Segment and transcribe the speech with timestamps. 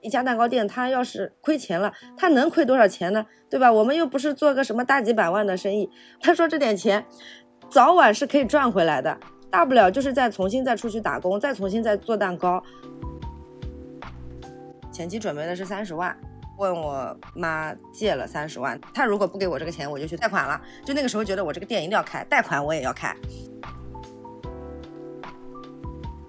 [0.00, 3.26] 一家蛋糕店，他要是亏钱了，他能亏多少钱呢？
[3.50, 3.72] 对吧？
[3.72, 5.90] 我们又不是做个什么大几百万的生意。
[6.20, 7.04] 他说这点钱，
[7.70, 9.18] 早晚是可以赚回来的，
[9.50, 12.62] 大不了就是再重新再出去打工，再重新再做蛋糕。
[14.92, 16.16] 前期准备的是三十万，
[16.58, 20.60] 问我妈借了三十万，她如果不给我这个钱，我就去贷款了。
[20.84, 23.16] 就那个时候觉得我这个店一定要开，贷款我也要开。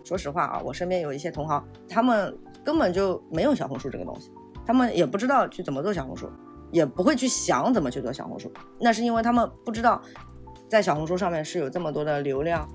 [0.05, 2.35] 说实话啊，我身边有一些同行，他们。
[2.69, 4.29] 根本就没有小红书这个东西，
[4.63, 6.29] 他们也不知道去怎么做小红书，
[6.69, 8.51] 也不会去想怎么去做小红书。
[8.79, 9.99] 那是因为他们不知道，
[10.67, 12.69] 在小红书上面是有这么多的流量。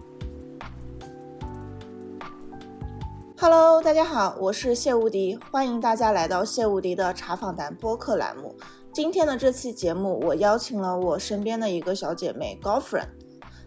[3.39, 8.53] Hello，大家好，我是谢无敌，欢迎大家来到谢无敌的茶访谈播客栏目。
[8.93, 13.09] 今天的这期节目，我邀请了我身边的一个小姐妹高夫人，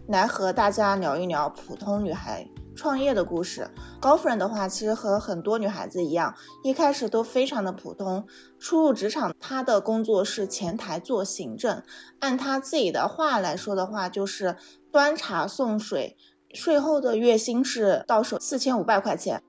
[0.08, 2.46] 来和大家聊一聊普通女孩。
[2.78, 3.68] 创业的故事，
[4.00, 6.32] 高夫人的话，其实和很多女孩子一样，
[6.62, 8.24] 一开始都非常的普通。
[8.60, 11.82] 初入职场，她的工作是前台做行政，
[12.20, 14.54] 按她自己的话来说的话，就是
[14.92, 16.16] 端茶送水，
[16.54, 19.42] 税后的月薪是到手四千五百块钱。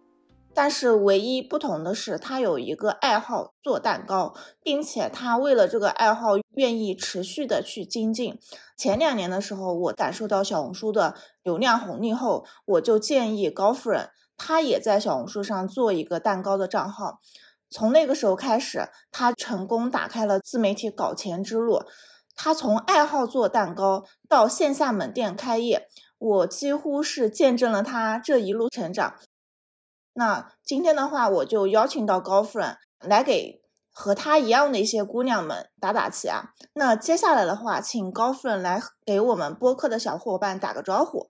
[0.53, 8.37] 但是唯一不同的是，他有一个爱好做蛋糕，并且他为了这个爱好愿意持续的去精进。
[8.75, 17.19] 前两年的时候，我感受到小红书的流量红利后，我就建议高夫人，她也在小红书上做一个蛋糕的账号。
[17.69, 21.83] 从那个时候开始，她成功打开了自媒体搞钱之路。
[22.35, 29.13] 她从爱好做蛋糕到线下门店开业，我几乎是见证了她这一路成长。
[30.19, 36.49] 那今天的话，我就邀请到高夫人来给和她一样的一些姑娘们打打气啊。
[36.73, 41.29] 那接下来的话，请高夫人来给我们播客的小伙伴打个招呼。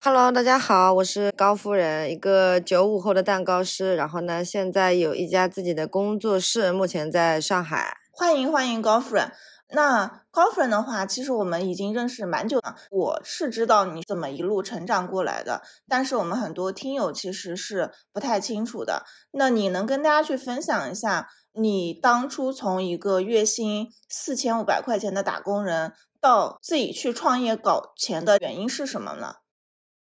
[0.00, 7.96] Hello，大家好，我是高夫人，一个九五后的蛋糕师，然后呢，现在有一家自己的工作室，目前在上海。
[8.10, 9.30] 欢迎欢迎，高夫人。
[9.68, 12.76] 那高夫人的话，其实我们已经认识蛮久了。
[12.90, 19.04] 我是知道你怎么一路成长过来的，但是我们很多听友其实是不太清楚的。
[19.32, 29.36] 那你能跟大家去分享一下，你当初从一个月薪四千五百块钱的打工人，到自己去创业搞钱的原因是什么呢？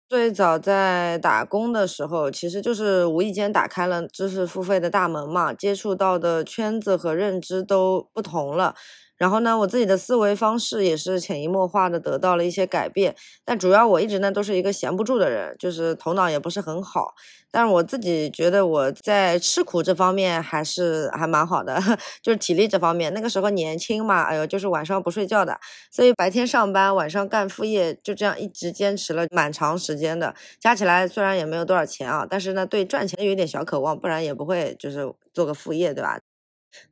[0.09, 8.77] 最早在打工的时候，其实就是无意间打开了知识付费的大门嘛，接触到的圈子和认知都不同了。
[9.17, 17.15] 然后呢，我自己的思维方式也是潜移默化的得到了一些改变，但主要我一直呢都是一个闲不住的人，就是头脑也不是很好。
[17.51, 21.81] 但是我自己觉得我在吃苦这方面还是还蛮好的，
[22.23, 23.13] 就是体力这方面。
[23.15, 25.59] 那个时候年轻嘛，哎呦，就是晚上不睡觉的，
[25.91, 30.35] 所以白天上班，晚上干副业，就这样一直坚持了蛮长时间的。
[30.61, 36.19] 加起来虽然也没有多少钱啊，但是呢，对赚钱有点小渴望，不然也不会就是做个副业，对吧？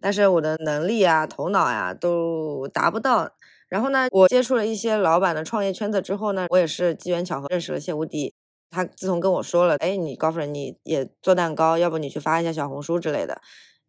[0.00, 3.30] 但是我的能力啊、头脑呀都达不到。
[3.68, 8.32] 然后呢，我接触了一些老板的创业圈子之后呢，我也是机缘巧合认识了谢无敌。
[8.70, 13.40] 他自从跟我说了，哎，你高夫人你也做蛋糕，要不你去发一下小红书之类的。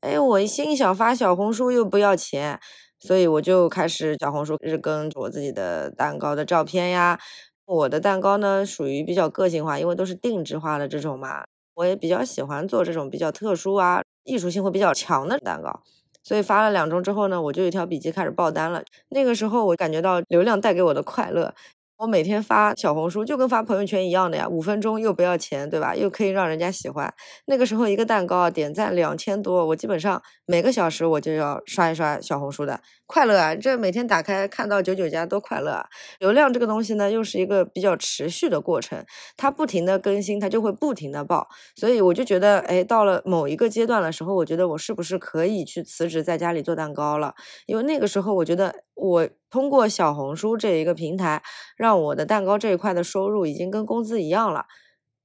[0.01, 2.59] 哎，我心想发小红书又不要钱，
[2.99, 7.19] 所以我就开始小红书日更我自己的蛋糕的照片呀。
[7.65, 14.04] 我的蛋糕呢属于比较个性化，因为都是定制化的这种嘛，我也比较喜欢做这种比较特殊啊。
[14.25, 15.81] 艺术性会比较强的蛋糕，
[16.23, 18.83] 所以发了两周之后呢，我就一条笔记开始爆单了。
[19.09, 21.53] 那个时候我感觉到流量带给我的快乐。
[21.97, 25.95] 我每天发小红书就跟发朋友圈一样的呀，五分钟又不要钱，对吧？
[25.95, 27.13] 又可以让人家喜欢。
[27.45, 33.55] 那个时候一个蛋糕，点赞两千多，我基本上每个小时我就要刷一刷小红书的，快乐啊！
[33.55, 35.85] 这每天打开看到九九加多快乐啊！
[36.19, 39.05] 流量这个东西呢，又是一个比较持续的过程，
[39.37, 41.47] 它不停的更新，它就会不停的爆。
[41.77, 47.33] 所以我就觉得，哎，到了某一个阶段的时候，我觉得我是不是可以去辞职在家里做蛋糕了？
[47.67, 49.29] 因为那个时候我觉得我。
[49.51, 51.41] 通过小红书这一个平台，
[51.77, 54.65] 让我的蛋糕这一块的收入已经跟工资一样了。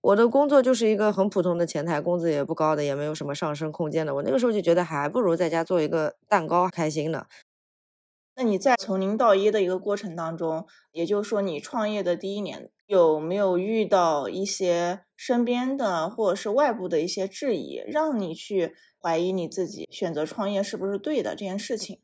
[0.03, 4.15] 我的工作就是一个很普通的前台，工资也不高的，也没有什么上升空间的。
[4.15, 7.27] 我那个时候就觉得还不如在家做一个蛋糕开心呢。
[8.37, 21.99] 那你在从零到一的一个过程当中，也就是说你创业的第一年，有没有遇到一些身边的或者是外部的一些质疑，让你去怀疑你自己选择创业是不是对的这件事情？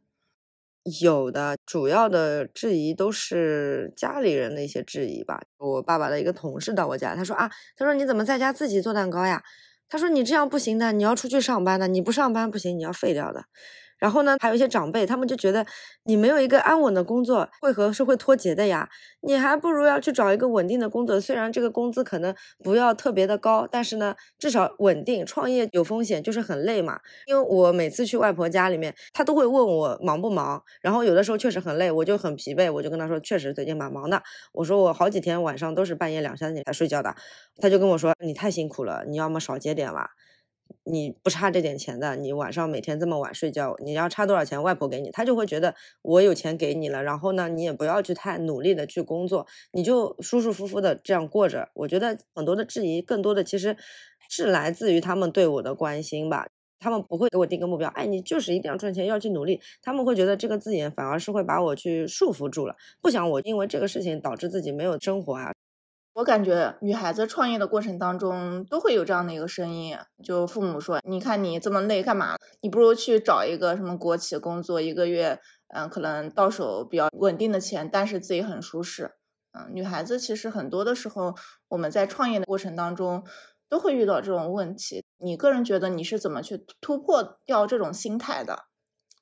[1.00, 5.40] 有的主要的质疑都是家里人的一些质疑吧。
[5.58, 9.42] 我爸爸的一个同事到我家，他说啊，他说你怎么在家自己做蛋糕呀？
[9.88, 13.44] 他说你这样不行的，你要出去上班的，你不上班不行，你要废掉的。
[13.98, 15.64] 然后呢，还有一些长辈，他们就觉得
[16.04, 18.88] 你没有一个安稳的工作，会和社会脱节的呀。
[19.22, 25.24] 你还不如要去找一个稳定的工作，虽然这个工资可能不要特别的高，但是呢，至少稳定。
[25.26, 27.00] 创业有风险，就是很累嘛。
[27.26, 34.22] 因为我每次去外婆家里面，她都会问我忙不忙，然后有的时候确实很累，我就很疲惫，我就跟她说，确实最近蛮忙的。
[34.52, 37.14] 我说我好几天晚上都是半夜两三点才睡觉的。
[37.60, 40.10] 她就跟我说，你太辛苦了，你要么少接点吧。
[40.88, 51.68] 你不差这点钱的，你晚上每天这么晚睡觉，你要差多少钱，外婆给你，他就会觉得我有钱给你了，然后呢，你也不要去太努力的去工作，你就舒舒服服的这样过着。
[51.74, 53.76] 我觉得很多的质疑，更多的其实
[54.28, 56.46] 是来自于他们对我的关心吧，
[56.78, 65.52] 他们不会给我定个目标，哎，你就是一定要赚钱，要去努力，他们会觉得这个字眼反而是会把我去束缚住了，不想我因为这个事情导致自己没有生活啊。
[66.16, 72.36] 我感觉女孩子创业的过程当中都会有这样的一个声音，就父母说：“你看你这么累干嘛？
[72.62, 75.38] 你不如去找一个什么国企工作，一个月，
[75.74, 79.10] 嗯，可能到手比较稳定的钱，但是自己很舒适。”
[79.52, 81.34] 嗯，女孩子其实很多的时候，
[81.68, 83.22] 我们在创业的过程当中
[83.68, 85.04] 都会遇到这种问题。
[85.18, 88.60] 你个人觉得你是怎么去突破掉这种心态的？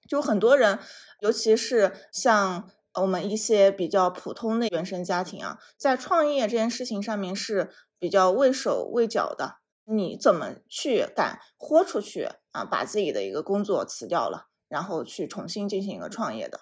[0.08, 0.78] 就很多人，
[1.18, 2.70] 尤其是像。
[3.00, 9.56] 我们一些比较普通的原生家庭啊，在创业这件事情上面是比较畏手畏脚的。
[9.86, 12.64] 你怎么去敢豁出去啊？
[12.64, 16.60] 把自己的一个工作辞掉了，然后去重新进行一个创业的？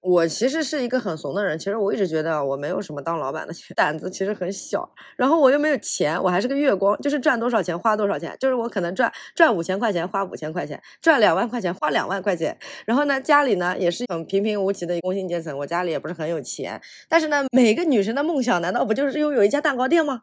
[0.00, 4.88] 我其实是一个很怂的人，其实我一直觉得我没有什么当老板的 胆子，其实很小。
[5.16, 12.56] 然后我又没有钱，我还是个月光，就是赚多少钱花多少钱，就是我可能赚赚五千块钱花五千块钱，赚两万块钱花两万块钱。
[12.86, 16.80] 然后呢，家里呢也是很平平无奇的工薪阶层，我家里也不是很有钱。
[17.08, 20.22] 但是呢，每个女生的梦想难道不就是拥有一家蛋糕店吗？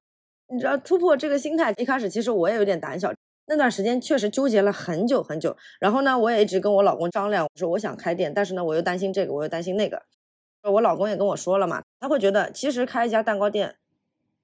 [0.49, 3.13] 你知道突破这个心态，一开始其实我也有点胆小。
[3.49, 10.03] 那段时间确实纠结了很久很久，然后呢，我也一直跟我老公商量，说我想开店，但是呢，我又担心这个，我又担心那个。
[10.63, 13.75] 我老公也跟我说了嘛，他会觉得其实开一家蛋糕店，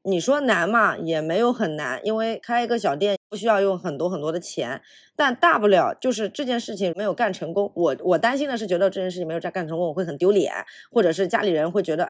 [0.04, 4.82] 你说难嘛，也没有很难，因为开一个小店不需要用很多很多的钱，
[5.18, 7.70] 但大不了就是这件事情没有干成功。
[7.76, 10.54] 我我担心的是，觉得这件事情没有干干成功，我会很丢脸，
[10.90, 12.10] 或者是家里人会觉得。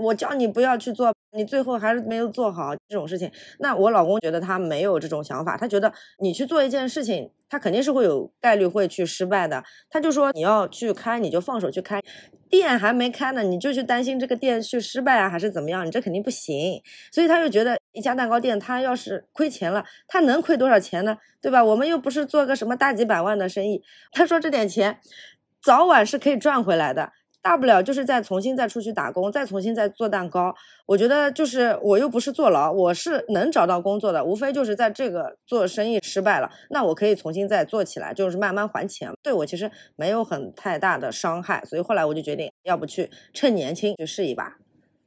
[0.00, 3.30] 我叫你不要去做，你最后还是没有做好这种事情。
[3.58, 9.62] 那我老公觉得他没有这种想法，他觉得你去做一件事情，他肯定是会有概率会去失败的。
[9.90, 12.00] 他就说你要去开，你就放手去开，
[12.48, 15.84] 店还没开呢，你就去担心这个店去失败啊，还是怎么样？
[15.84, 16.80] 你这肯定不行。
[17.10, 21.18] 所以他就觉得一家蛋糕店，他要是亏钱了，他能亏多少钱呢？
[21.40, 21.62] 对吧？
[21.62, 23.82] 我们又不是做个什么大几百万的生意。
[24.12, 25.00] 他说这点钱，
[25.60, 27.12] 早晚是可以赚回来的。
[27.42, 30.54] 大不了就是再重新再出去打工，再重新再做蛋糕。
[30.86, 34.24] 我觉得就是我又不是坐牢，我是能找到工作的。
[34.24, 39.10] 无非就是在这个做生意失败了，那我可以重新再做起来，就是慢慢还钱。
[39.22, 44.61] 对我其实没有很太大的伤害，所以后来我就决定，要不去趁年轻去试一把。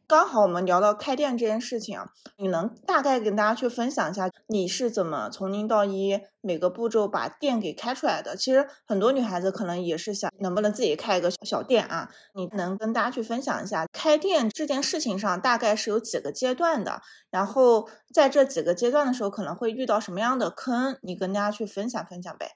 [0.08, 2.08] 刚好我们聊到开店这件事情啊，
[2.38, 8.36] 你能大概跟大家去分享一下你是怎么从零到一每个步骤把店给开出来的？
[8.36, 12.12] 其实很多女孩子可能也是想能不能自己开一个小店啊？
[12.36, 17.02] 你能跟大家去分享一下开店这件事情上大概是有几个阶段的？
[17.32, 20.98] 然后在这几个阶段的时候可能会遇到什么样的坑？
[21.02, 22.52] 你跟大家去分享分享呗。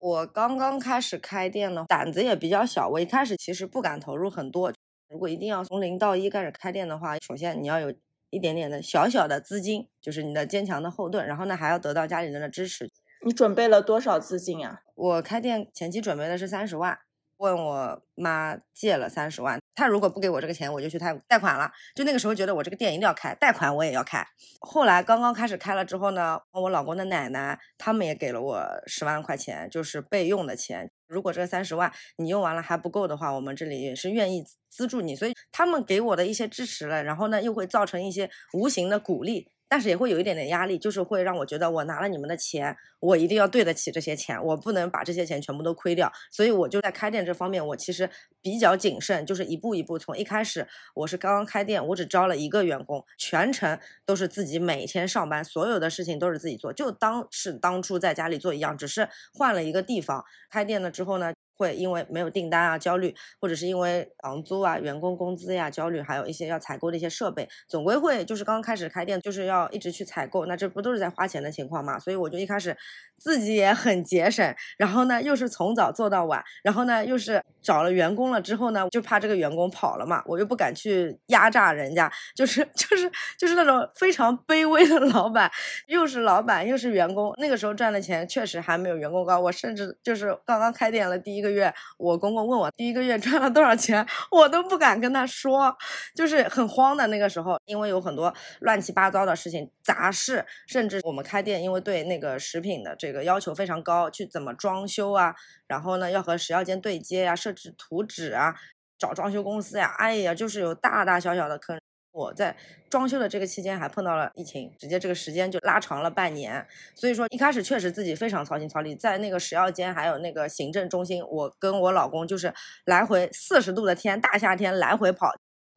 [0.00, 4.72] 我刚刚开始开店呢，胆子也比较小，我一开始其实不敢投入很多。
[5.12, 7.92] 如果一定要从零到一开始开店的话，首先你要有
[8.30, 11.26] 一点点的小小的资金，就是你的坚强的后盾。
[11.26, 12.90] 然后呢，还要得到家里人的支持。
[13.20, 14.80] 你准备了多少资金啊？
[14.94, 16.98] 我开店前期准备的是三十万，
[17.36, 19.60] 问我妈借了三十万。
[19.74, 21.70] 她如果不给我这个钱，我就去贷贷款了。
[21.94, 24.26] 就那个时候觉得我这个店一定要开，贷款我也要开。
[24.60, 30.90] 后来刚刚开始开了之后呢，我老公的奶奶他们也给了我十万块钱，就是备用的钱。
[31.12, 35.14] 如果这三十万你用完了还不够的话，我们这里也是愿意资助你。
[35.14, 39.51] 所以他们给我的一些支持了，然后呢又会造成一些无形的鼓励。
[39.72, 46.12] 但是也会有一点点压力，就是会让我觉得我拿了你们的钱，我一定要对得起这些钱，我不能把这些钱全部都亏掉。
[46.30, 48.10] 所以我就在开店这方面，我其实
[48.42, 49.98] 比较谨慎，就是一步一步。
[49.98, 60.22] 从一开始我是刚刚开店，我只招了一个员工，全程都是自己每天上班，所有的事情都是自己做，就当是当初在家里做一样，只是换了一个地方。
[60.50, 71.96] 开店了之后呢，会因为没有订单啊焦虑，或者是因为房租啊、员工工资呀焦虑，还有一些要采购的一些设备，总归会就是刚开始开店就是要一直去采购，那这不都是在花钱的情况嘛？
[72.00, 72.76] 所以我就一开始
[73.16, 85.48] 自己也很节省，然后呢又是从早做到晚，然后呢又是找了员工了之后呢，就怕这个员工跑了嘛，我又不敢去压榨人家，就是 就是就是那种非常卑微的老板，
[85.86, 91.51] 又是老板又是员工，那个时候赚的钱确实还没有员工高，我甚至就是刚刚开店了第一个。
[91.52, 95.76] 月，我公公问我第一个月赚了多少钱，我都不敢跟他说，
[96.14, 105.34] 就是很慌的那个时候，因为有很多乱七八糟的事情、杂事，甚至我们开店，因为对那个食品的这个要求非常高，去怎么装修啊，
[105.66, 108.54] 然后呢要和食药监对接呀，设置图纸啊，
[108.98, 111.78] 找装修公司呀，哎呀，就是有大大小小的坑。
[112.12, 112.54] 我在
[112.90, 116.66] 装修的这个期间还碰到了疫情，直接这个时间就拉长了半年。
[116.94, 122.52] 所以说一开始确实自己非常操心操力，在那个食药监还有那个行政中心，我跟我老公就是
[122.84, 125.32] 来回四十度的天，大夏天来回跑，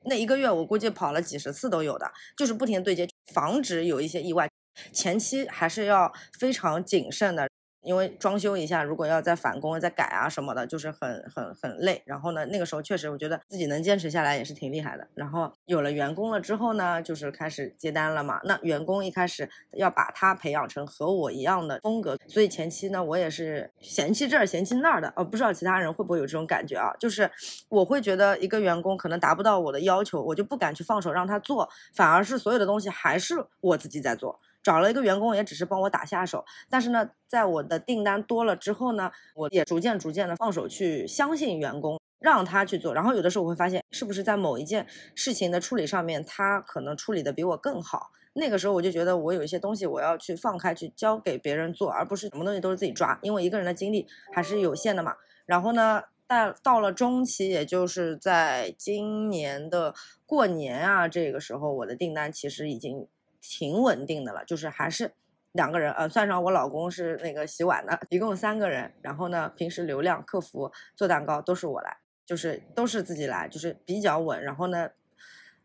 [0.05, 4.49] 那一个月我估计跑了几十次都有的，就是不停对接，防止有一些意外。
[4.91, 7.47] 前期还是要非常谨慎的。
[7.85, 12.01] 因为装修一下，如果要再返工、再改啊什么的，就是很很很累。
[12.05, 15.07] 然后呢，那个时候确实我觉得自己能坚持下来也是挺厉害的。
[15.13, 18.41] 然后有了员工了之后呢，就是开始接单了嘛。
[18.43, 25.13] 那员工一开始要把他培养成和我一样的风格，所以前期呢，我也是嫌弃这儿嫌弃那儿的。
[25.15, 26.91] 哦，不知道其他人会不会有这种感觉啊？
[26.99, 27.29] 就是
[27.69, 34.39] 我会觉得一个员工可能达不到我的要求，我就不敢去放手让他做，反而是所有的东西还是我自己在做。
[34.65, 36.43] 找了一个员工，也只是帮我打下手。
[36.71, 42.91] 但是呢，在我的订单多了之后呢，我也逐渐逐渐的放手去相信员工，让他去做。
[42.91, 48.09] 然后有的时候我会发现，是不是在某一件事情的处理上面，他可能处理的比我更好。
[48.33, 53.19] 那个时候我就觉得，我有一些东西我要去放开去交给别人做，而不是什么东西都是自己抓。
[53.21, 55.13] 因为一个人的精力还是有限的嘛。
[55.45, 59.93] 然后呢，到到了中期，也就是在今年的
[60.25, 63.07] 过年啊，这个时候我的订单其实已经。
[63.49, 65.13] 挺稳定的了，就是还是
[65.51, 68.91] 两个人，呃，算上我老公是那个洗碗的，一共三个人。
[69.01, 74.43] 然后呢，平时流量、客服、做蛋糕都是我来，就是都是自己来，就是比较稳。
[74.43, 74.89] 然后呢，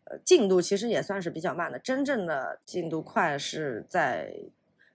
[0.05, 4.33] 呃，进度其实也算是比较慢的，真正的进度快是在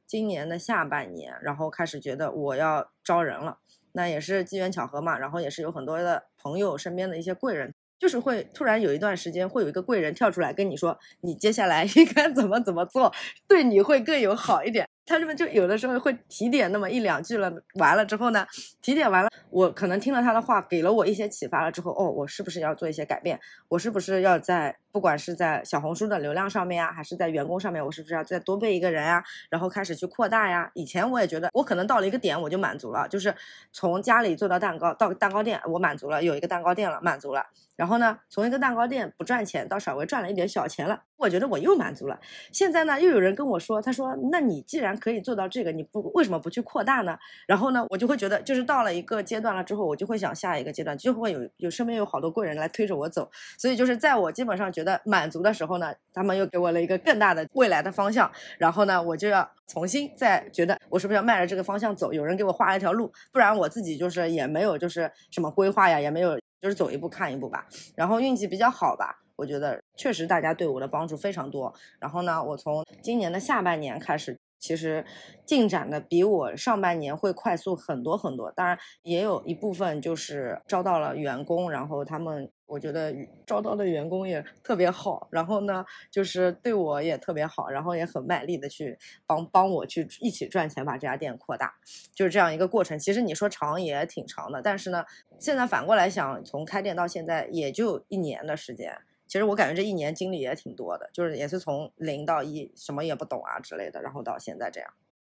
[0.05, 3.57] 今年的下半年，然后开始觉得我要招人了，
[3.93, 7.73] 那也是机缘巧合嘛，然后也是有很多的朋友身边的一些贵人。
[7.99, 13.11] 就是会突然有一段时间，会有一个贵人跳出来跟你说，你接下来应该怎么怎么做，
[13.47, 14.87] 对你会更有好一点。
[15.07, 18.43] 他这边就有的时候会提点那么一两句了，完了之后呢，
[18.81, 23.39] 提点完了，我可能听了他的话，给了我一些启发了之后，哦，我是不是要做一些改变？
[23.69, 29.23] 我是不是要在不管是在小红书的流量上面呀，还是在员工上面，我是不是要再多备一个人呀？
[29.51, 30.71] 然后开始去扩大呀？
[30.73, 33.31] 以前我也觉得我可能到了一个点我就满足了，就是
[33.71, 37.45] 从家里做到蛋糕到蛋糕店，我满足了，有一个蛋糕店了，满足了。
[37.75, 42.19] 然后呢，从一个蛋糕店不赚钱到稍微赚了一点小钱了，我觉得我又满足了。
[42.51, 47.17] 现在呢，又有人跟我说，他说，那你既然可以做到这个，你不为什么不去扩大呢？
[47.47, 53.29] 然后呢，我就会觉得，就是到了一个阶段了之后，我就会想下一个阶段，就会有有身边有好多贵人来推着我走。
[53.57, 58.31] 所以就是在我基本上觉得满足的时候呢，他们又给我了一个更大的未来的方向。
[58.57, 62.13] 然后呢，我就要重新再觉得我是不是要迈着这个方向走？
[62.13, 66.39] 有人给我画了一条路，不然我自己就是也没有就是什么规划呀，也没有。
[66.65, 71.71] 就是走一步看一步吧，然后运气比较好吧，我觉得确实大家对我的帮助非常多。
[71.99, 74.35] 然后呢，我从今年的下半年开始。
[74.65, 75.05] 其实
[75.45, 83.13] 进展的比我上半年会快速很多很多，当然也有一部分就是招到了员工，然后他们我觉得
[83.45, 91.75] 招到的员工也特别好，然后呢就是对我也特别好，然后也很卖力的去帮帮我去一起赚钱，把这家店扩大，
[92.15, 92.97] 就是这样一个过程。
[92.97, 95.05] 其实你说长也挺长的，但是呢，
[95.37, 98.97] 现在反过来想，从开店到现在也就一年的时间。
[99.27, 104.89] 其实我感觉这一年经历也挺多的，就是也是从零到一，什么也不懂啊之类的，然后到现在这样。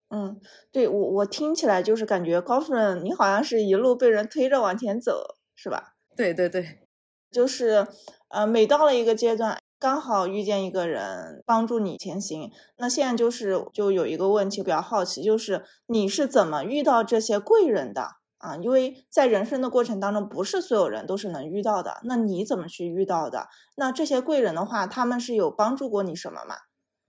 [0.09, 0.39] 嗯，
[0.71, 5.95] 对我我听起来就是感觉高夫人，你好像是一路被人推着往前走，是吧？
[6.15, 6.79] 对对对，
[7.31, 7.87] 就是
[8.29, 12.51] 呃，每到了一个阶段，刚好遇见一个人帮助你前行。
[12.77, 18.20] 那现在就是就有一个问题比较好奇，就是你是怎么遇到这些贵人的？
[18.41, 21.99] 啊，因为在人生的过程当中，不是所有人都是能遇到的。
[22.03, 23.47] 那你怎么去遇到的？
[23.75, 26.55] 那这些贵人的话，他们是有帮助过你什么吗？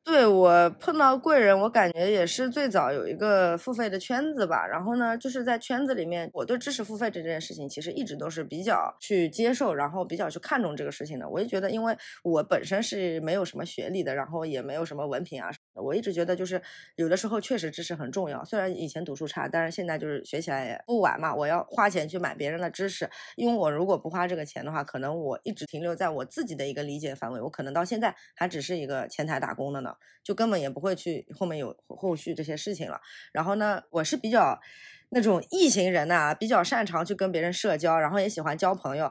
[0.04, 4.66] 对我碰到贵人，我感觉也是最早有一个付费的圈子吧。
[4.66, 11.28] 然后呢，就是在圈子里面，我对知识付费这件事情其实一直都是比较去接受，然后比较去看重这个事情的。
[11.28, 15.50] 我就觉得，因为我本身是没有什么学历的，然后也没有什么文凭啊。
[15.75, 16.61] 我一直觉得，就是
[16.97, 18.45] 有的时候确实知识很重要。
[18.45, 21.35] 虽然以前读书差，但是现在就是学起来也不晚嘛。
[21.35, 33.00] 我要花钱去买别人的知识，因为我如果不花这个钱的话，可能我一直停留在我自己的一个理解范围，我可能到现在还只是一个前台打工的呢，就根本也不会去后面有后续这些事情了。
[33.33, 34.61] 然后呢，我是比较
[35.11, 39.11] 那种异型人呐，比较擅长去跟别人社交，然后也喜欢交朋友。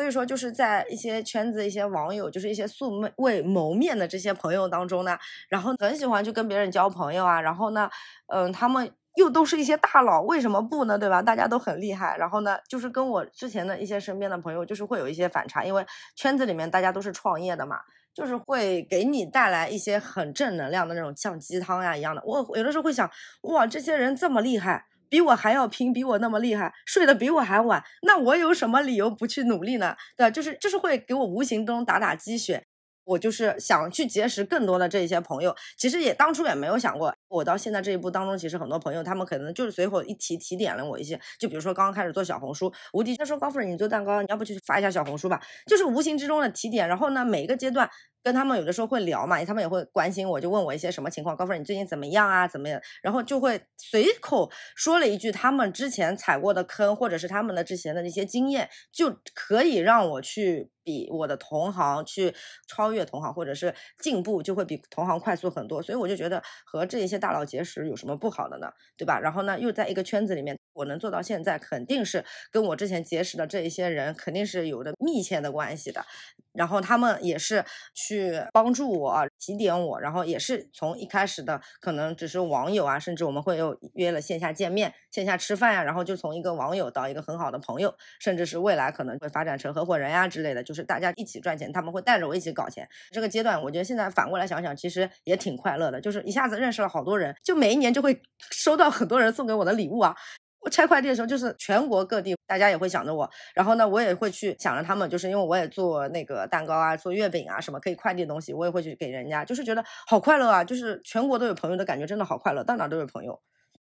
[0.00, 5.18] 所以说，就是在一些圈子、一些网友，就是一些素未谋面的这些朋友当中呢，
[5.50, 7.38] 然后很喜欢去跟别人交朋友啊。
[7.38, 7.90] 然后呢，
[8.28, 10.98] 嗯，他们又都是一些大佬，为什么不呢？
[10.98, 11.20] 对吧？
[11.20, 12.16] 大家都很厉害。
[12.16, 15.84] 然后呢，就是跟我之前的一些身边的朋友，就是会有一些反差，因为
[16.16, 17.80] 圈子里面大家都是创业的嘛，
[18.14, 22.22] 就是会给你带来一些很正能量的那种像鸡汤呀一样的。
[22.24, 23.10] 我有的时候会想，
[23.42, 24.86] 哇，这些人这么厉害。
[25.10, 29.94] 比我还要拼，比我那么厉害，睡得比我还晚，那我有什么理由不去努力呢？
[30.16, 30.30] 对？
[30.30, 32.64] 就是就是会给我无形中打打鸡血。
[33.04, 47.88] 我就是想去结识更多的这些朋友，其实也当初也没有想过，我到现在这一步当中，其实很多朋友他们可能就是随口一提提点了我一些，就比如说刚刚开始做小红书，吴迪他说高夫人你做蛋糕，你要不去发一下小红书吧，就是无形之中的提点，然后呢每一个阶段
[48.22, 60.70] 跟他们有的时候会聊嘛，他们也会关心我，就问我一些什么情况，高夫人你最近怎么样啊，怎么样，然后就会随口说了一句他们之前踩过的坑，或者是他们的之前的那些经验，就可以让我去。
[60.82, 62.34] 比我的同行去
[62.66, 63.72] 超越同行，或者是
[64.02, 65.80] 进步，就会比同行快速很多。
[65.82, 68.68] 所以我就觉得和这些大脑结石有什么不好的呢？
[68.96, 69.20] 对吧？
[69.20, 76.04] 然后呢，又在一个圈子里面，我能做到现在，肯定是跟我之前结识的这一些人肯定是有着密切的关系的。
[76.52, 90.80] 然后他们也是去帮助我、提点我，然后也是从一开始的可能只是网友啊，甚至我们会有约了线下见面、线下吃饭呀，然后就从一个网友到一个很好的朋友，甚至是未来可能会发展成合伙人呀之类的，就是。
[90.90, 92.88] 大家一起赚钱，他们会带着我一起搞钱。
[93.12, 98.20] 这个阶段，我觉得现在反过来想想，其实也挺快乐的，就是一下子认识了好多人，就每一年就会
[98.50, 100.16] 收到很多人送给我的礼物啊。
[100.60, 113.40] 我拆快递的时候，就是全国各地大家也会想着我，然后呢，我也会去想着他们，就是因为我也做那个蛋糕啊，做月饼啊，什么可以快递的东西，我也会去给人家，就是觉得好快乐啊，就是全国都有朋友的感觉，真的好快乐，到哪都有朋友。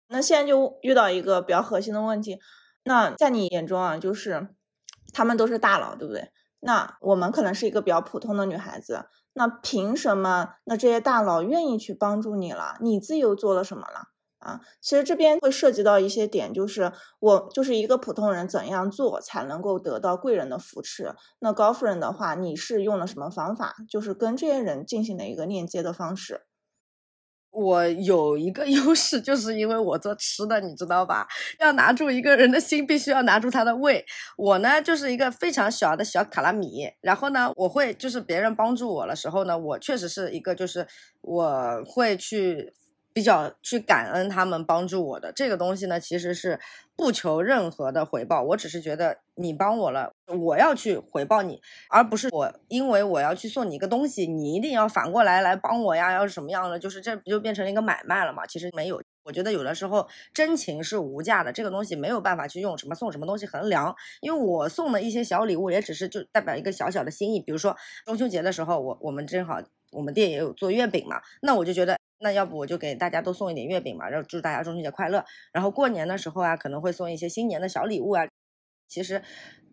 [0.07, 2.39] 那现在就遇到一个比较核心的问题，
[2.83, 4.47] 那在你眼中啊，就是
[5.13, 6.29] 他们都是大佬，对不对？
[6.59, 10.55] 那我们可能是一个比较普通的女孩子，那凭什么？
[10.63, 12.77] 那这些大佬愿意去帮助你了？
[12.79, 14.12] 你自己又做了什么了？
[14.43, 21.15] 啊，其实这边会涉及到一些点，就是我就是一个普通人，怎样做才能够得到贵人的扶持？
[21.39, 23.73] 那高夫人的话，你是用了什么方法？
[23.89, 26.41] 就是跟这些人进行的一个链接的方式。
[27.51, 31.27] 我有一个 优势，就是因为我做吃的，你知道吧？
[31.59, 34.03] 要拿住一个人的心，必须要拿住他的胃。
[34.37, 36.89] 我呢，就是一个非常小的小卡拉米。
[37.01, 40.87] 然后呢，我会就是别人帮助我的时候呢，我确实是一个就是
[41.21, 42.73] 我会去。
[43.13, 46.59] 比较去感恩他们帮助我的这个东西呢，其实是
[46.95, 58.45] 不求任何的回报，我只是觉得你帮我了，我要去回报你，而不是我因为我要去送你一个东西，你一定要反过来来帮我呀，要是什么样的，就是这不就变成了一个买卖了嘛？
[58.47, 71.97] 其实没有，我觉得有的时候真情是无价的，这个东西没有办法去用什么送什么东西衡量，因为我送的一些小礼物也只是就代表一个小小的心意，比如说中秋节的时候，我我们正好我们店也有做月饼嘛，那我就觉得。
[72.23, 75.23] 那要不我就给大家都送一点月饼嘛，然后祝大家中秋节快乐。
[75.51, 78.25] 然后过年的时候啊，可能会送一些新年的小礼物啊。
[78.87, 79.21] 其实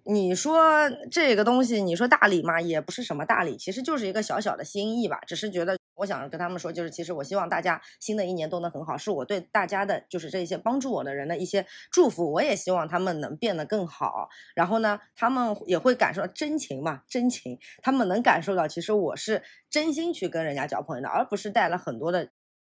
[0.04, 5.20] 你说这个东西，你说大礼嘛，也不是什么大礼，其实就是一个小小的心意吧。
[5.26, 12.32] 只是觉得我想跟他们说，就是其实我希望大家新的一年都能很好，是我对大家的，就是这些帮助我的人的一些祝福。
[12.32, 14.30] 我也希望他们能变得更好。
[14.54, 22.30] 然后呢，他们也会感受到真情嘛，真情，他们能感受到其实我是真心去跟人家交朋友的，而不是带了很多的。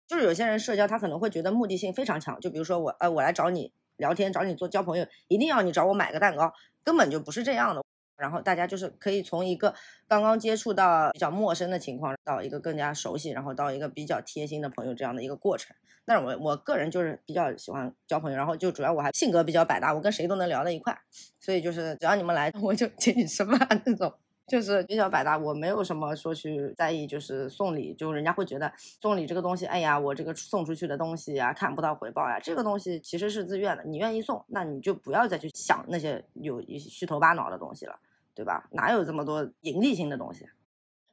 [0.10, 2.38] 就是有些人社交，他可能会觉得目的性非常强。
[2.40, 6.52] 就比如说我，呃，我来找你聊天，找你做交朋友，一定要你找我买个蛋糕，
[6.84, 7.84] 根本就不是这样的。
[8.18, 9.74] 然后大家就是可以从一个
[10.08, 15.76] 刚刚接触到比较陌生的情况，到一个更加熟悉，然后到一个比较贴心的朋友这样的一个过程。
[16.06, 21.00] 但是我我个人就是比较喜欢交朋友，然后就主要我还性格比较百搭，我跟谁都能聊到一块，
[21.40, 24.12] 所以就是只要你们来， 我就请你吃饭那种。
[24.50, 38.00] 就是比较百搭，我没有什么说去在意，就是送礼，就人家会觉得送礼这个东西，哎呀，我这个送出去的东西呀，看不到回报呀，这个东西其实是自愿的，你愿意送，那你就不要再去想那些有一些虚头巴脑的东西了，
[38.34, 38.68] 对吧？
[38.72, 40.48] 哪有这么多盈利性的东西？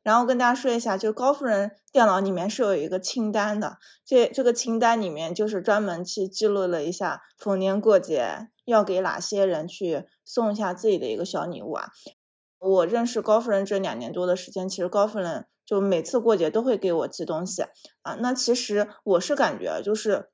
[0.03, 11.91] 然后跟大家说一下，就高夫人电脑里面是有一个清单的，这这个清单里面就是专门去记录了一下逢年过节要给哪些人去送一下自己的一个小礼物啊。
[12.59, 17.63] 我认识高夫人这两年多的时间，其实高夫人就每次过节都会给我寄东西
[18.03, 18.15] 啊。
[18.21, 20.31] 那其实我是感觉，就是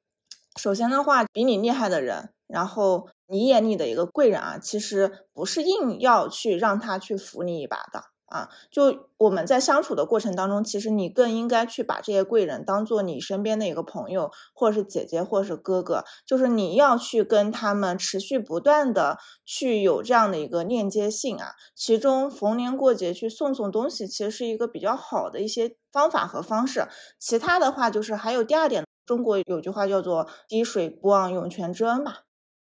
[0.56, 8.11] 首先的话，比你厉害的人，然后你眼里的一个贵人啊，其实不是硬要去让他去扶你一把的。
[8.32, 21.52] 啊，就我们在相处的过程当中，其实你更应该去把这些贵人当做你身边的一个朋友，或者是姐姐，或者是哥哥，就是你要去跟他们持续不断的去有这样的一个链接性啊。
[21.74, 26.88] 其中逢年过节去送送东西，其实是一个比较好的一些方法和方式。
[27.18, 32.22] 其他的话就是还有第二点，中国有句话叫做“滴水不忘涌泉之恩”吧。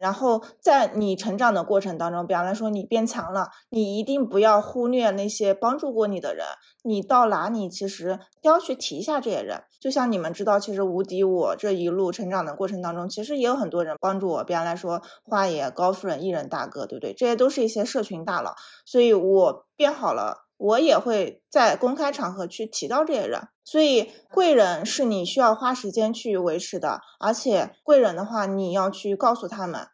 [0.04, 6.44] 然后在你成长的过程当中，比方来说你变强了，你一定不要忽略那些帮助过你的人。
[6.82, 9.62] 你到哪里其实都要去提一下这些人。
[9.80, 14.44] 就像你们知道，其实无敌我这一路成长的过程当中，其实也有很多人帮助我。
[14.44, 17.14] 比方来说花爷、高夫人、艺人大哥，对不对？
[17.14, 18.54] 这些都是一些社群大佬。
[18.84, 23.40] 所以我变好了，我也会在公开场合去提到这些人。
[23.64, 29.88] 所以贵人是你需要花时间去维持的，而且贵人的话，你要去告诉他们。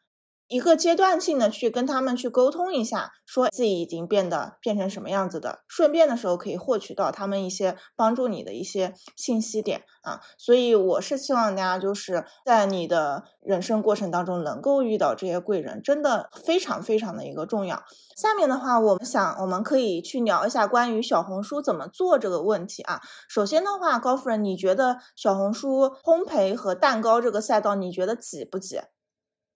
[0.50, 10.20] 一个阶段性的去跟他们去沟通一下，说自己已经变得变成什么样子的，顺便的时候可以获取到他们一些帮助你的一些信息点啊。
[10.36, 17.84] 所以我是希望大家就是在你的人生过程当中能够遇到这些贵人，真的非常非常的一个重要。
[18.16, 23.00] 下面的话，我们想我们可以去聊一下关于小红书怎么做这个问题啊。
[23.28, 28.80] 首先的话，高夫人，你觉得小红书烘焙和蛋糕这个赛道，你觉得挤不挤？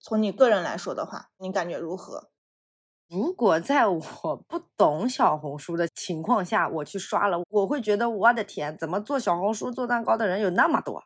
[0.05, 2.29] 从你个人来说的话，你感觉如何？
[3.09, 3.99] 如果在我
[4.47, 11.03] 不懂小红书的情况下，我去刷了，我会觉得我的天，怎么做小红书做蛋糕的人有那么多？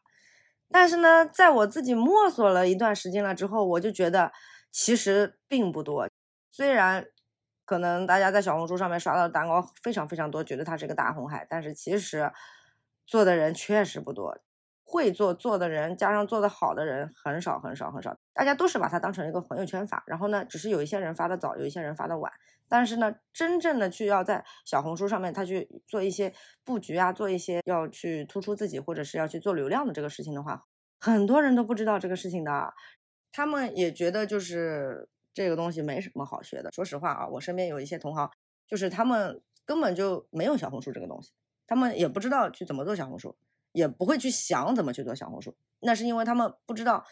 [0.68, 4.32] 但是呢，在我自己摸索了一段时间了之后，我就觉得
[4.72, 6.08] 其实并不多。
[6.50, 7.06] 虽然
[7.64, 12.32] 可能大家在小红书上面刷到的蛋糕非常非常多，觉得它是个大红海，但是其实
[13.06, 14.36] 做的人确实不多。
[14.90, 18.16] 会做做的人，加上做的好的人，很少很少很少。
[18.32, 22.32] 大家都是把它当成一个朋友圈发，然后呢，只是有一些人发的早，有一些人发的晚。
[22.70, 26.32] 但是呢，真正的去要在小红书上面，他去做一些
[26.64, 30.64] 布局啊，做一些要去突出自己，或者是要去做流量的这个事情的话，
[30.98, 32.72] 很多人都不知道这个事情的。
[33.30, 36.70] 他们也觉得就是这个东西没什么好学的。
[36.72, 38.30] 说实话啊，我身边有一些同行，
[38.66, 41.30] 就是他们根本就没有小红书这个东西，
[41.66, 43.36] 他们也不知道去怎么做小红书。
[43.78, 47.04] 也不会去想怎么去做小红书，那是因为他们不知道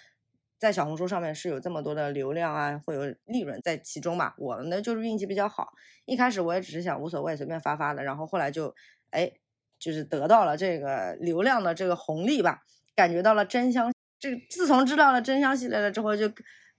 [0.59, 4.35] 在小红书上面是有这么多的流量啊，会有利润在其中吧。
[4.37, 5.69] 我呢就是运气比较好，
[6.07, 8.75] 一开始我也只是想无所谓，随便发发的，然后后来就
[9.11, 9.31] 哎，
[9.79, 12.63] 就是得到了这个流量的这个红利吧，
[12.97, 13.93] 感觉到了真香。
[14.19, 16.29] 这个自从知道了真香系列了之后，就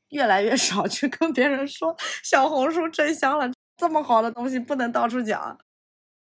[0.10, 5.58] 越来越少去跟别人说小红书真香了，这么好的东西不能到处讲。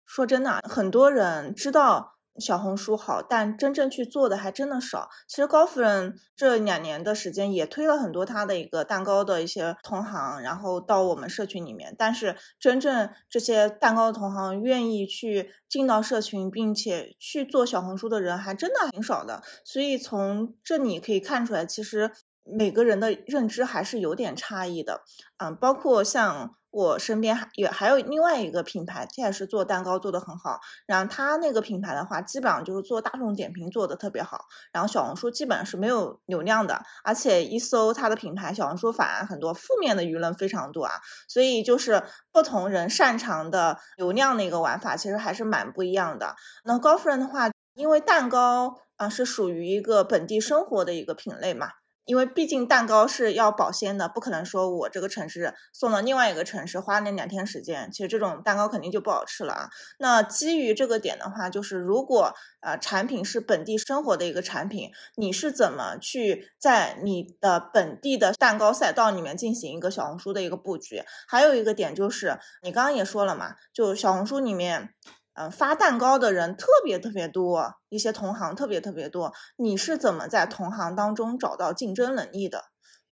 [0.07, 2.20] 说真的，很多人知道。
[2.41, 5.11] 小红书好，但真正去做的还真的少。
[5.29, 11.95] 其实高夫人这两年的时间也推了很多她的一个蛋糕的一些同行，然后到我们社群里面。
[11.99, 19.43] 但是真正这些蛋糕的同行愿意去进到社群，并且去做小红书的人，还真的挺少的。
[19.65, 22.11] 所以从这里可以看出来，其实
[22.45, 25.03] 每个人的认知还是有点差异的。
[25.39, 26.57] 嗯，包括像。
[26.71, 30.61] 我身边还也还有另外一个品牌，他也是做蛋糕做的很好。
[30.87, 34.47] 然后他那个品牌的话，基本上就是做大众点评做的特别好。
[34.73, 40.93] 然后小红书基本上是没有流量的，而且一搜他的品牌，小红书反而很多负面的舆论非常多啊。
[41.29, 46.37] 所以就是不同人擅长的流量的一个玩法，其实还是蛮不一样的。
[46.65, 51.69] 那高夫人的话，因为蛋糕啊是属于一个本地生活的一个品类嘛。
[52.11, 59.69] 因为毕竟蛋糕是要保鲜的，不可能说我这个城市送到另外一个城市花那两天时间，其实这种蛋糕肯定就不好吃了啊。
[59.97, 71.05] 那基于这个点的话，就是如果呃产品是本地生活的一个产品，你是怎么去在你的本地的蛋糕赛道里面进行一个小红书的一个布局？
[71.29, 74.93] 还有一个点就是你刚刚也说了嘛，就小红书里面。
[75.41, 79.33] 嗯，发蛋糕的人特别特别多，一些同行特别特别多。
[79.57, 82.65] 你是怎么在同行当中找到竞争能力的？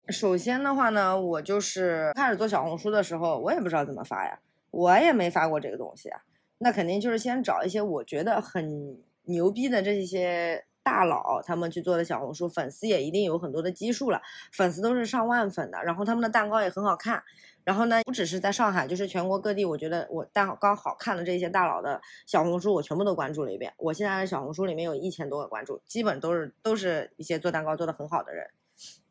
[0.09, 4.39] 首先的话呢，我就是开始做小红书的时候，我也不知道怎么发呀，
[4.71, 6.21] 我也没发过这个东西啊。
[6.59, 17.21] 那肯定就是先找一些我觉得很牛逼的这些大佬，他们去做的小红书，粉丝也一定有很多的基数了，粉丝都是上万粉的，然后他们的蛋糕也很好看。
[17.65, 23.73] 然后呢，不只是在上海，就是全国各地，我觉得我蛋糕好看了这些大佬的小红书，我全部都关注了一遍。
[23.79, 28.47] 我现在的小红书里面有一千多个关注，基本都是都是一些做蛋糕做得很好的人。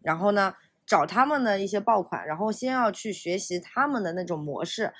[0.02, 4.94] 然后呢，找他们的一些爆款，然后先要去学习他们的那种模式。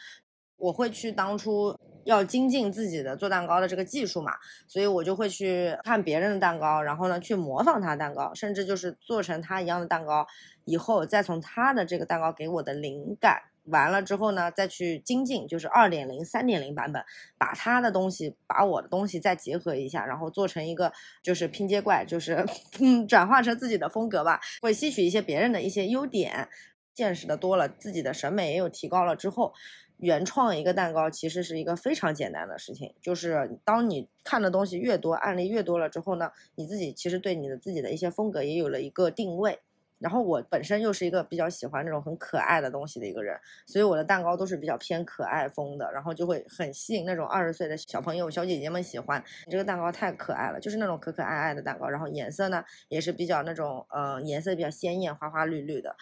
[0.58, 4.34] 我会去当初要精进自己的做蛋糕的这个技术嘛，
[4.68, 10.26] 所以我就会去看别人的蛋糕，然后呢去模仿他蛋糕，甚至就是做成他一样的蛋糕，
[10.66, 13.44] 以后再从他的这个蛋糕给我的灵感。
[13.66, 17.02] 完了之后呢，再去精进，就是二点零、三点零版本，
[17.38, 22.44] 把他的东西，把我的东西再结合一下，然后做成一个就是拼接怪，就是
[22.80, 24.42] 嗯， 转化成自己的风格吧。
[24.64, 26.50] 会吸取一些别人的一些优点，
[26.96, 29.54] 见识的多了，自己的审美也有提高了之后，
[30.02, 32.94] 原创一个蛋糕其实是一个非常简单的事情。
[33.02, 39.60] 就是当你看的东西越多，案例越多了之后呢，你自己其实对你的自己的一些风格也有了一个定位。
[40.00, 49.24] 然后我本身又是一个比较喜欢那种很可爱的东西的一个人，所以我的蛋糕都是比较偏可爱风的，然后就会很吸引那种二十岁的小朋友、小姐姐们喜欢。
[49.46, 55.96] 你这个蛋糕太可爱了，就是那种可可爱爱的蛋糕，然后颜色呢也是比较那种，呃，颜色比较鲜艳、花花绿绿的。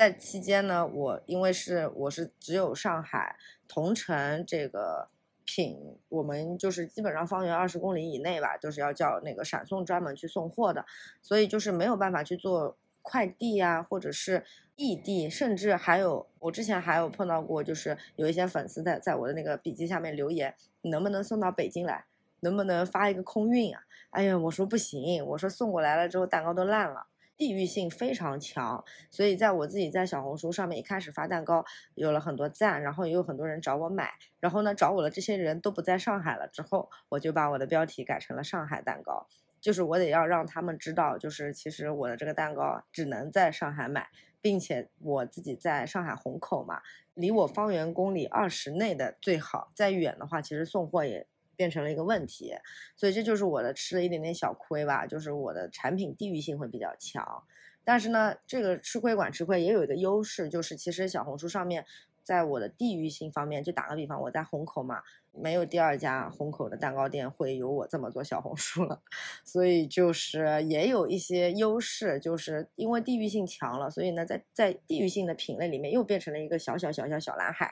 [0.00, 3.36] 在期间呢，我因为是我是只有上海
[3.68, 5.10] 同城这个
[5.44, 10.86] 品，我们就是基本上方圆二十公里以内吧，就是要叫那个闪送专门去送货的，
[11.20, 12.78] 所以就是没有办法去做。
[13.02, 14.44] 快递啊，或者是
[14.76, 22.04] 异地，甚至还有我之前还有碰到过，就是有一些粉丝在在我的那个笔记下面留言，你能不能送到北京来？
[22.40, 23.82] 能不能发一个空运啊？
[24.10, 27.06] 哎呀，我说不行，我说送过来了之后蛋糕都烂了，
[27.40, 28.84] 地域性非常强。
[29.10, 39.26] 所以在我自己在小红书上面一开始发蛋糕，有了很多赞，然后也有很多人找我买，然后呢找我的这些人都不在上海了之后，我就把我的标题改成了上海蛋糕。
[39.58, 44.08] 就是我得要让他们知道，就是其实我的这个蛋糕只能在上海买，
[44.42, 46.82] 并且我自己在上海虹口嘛，
[47.14, 51.26] 离我方圆公里二十内的最好，再远的话，其实送货也
[51.60, 52.54] 变成了一个问题，
[52.96, 57.44] 所以这就是我的吃了一点点小亏吧，就是我的产品地域性会比较强，
[57.84, 61.84] 但是呢，这个吃亏管吃亏也有一个优势，就是其实小红书上面。
[62.22, 69.02] 在我的地域性方面，就打个比方，我在虹口嘛，没有第二家虹口的蛋糕店会有我这么做小红书了，
[69.42, 77.68] 所以就是也有一些优势，就是因为地域性强了，所以呢，在在地域性的品类里面又变成了一个小小小小小蓝海，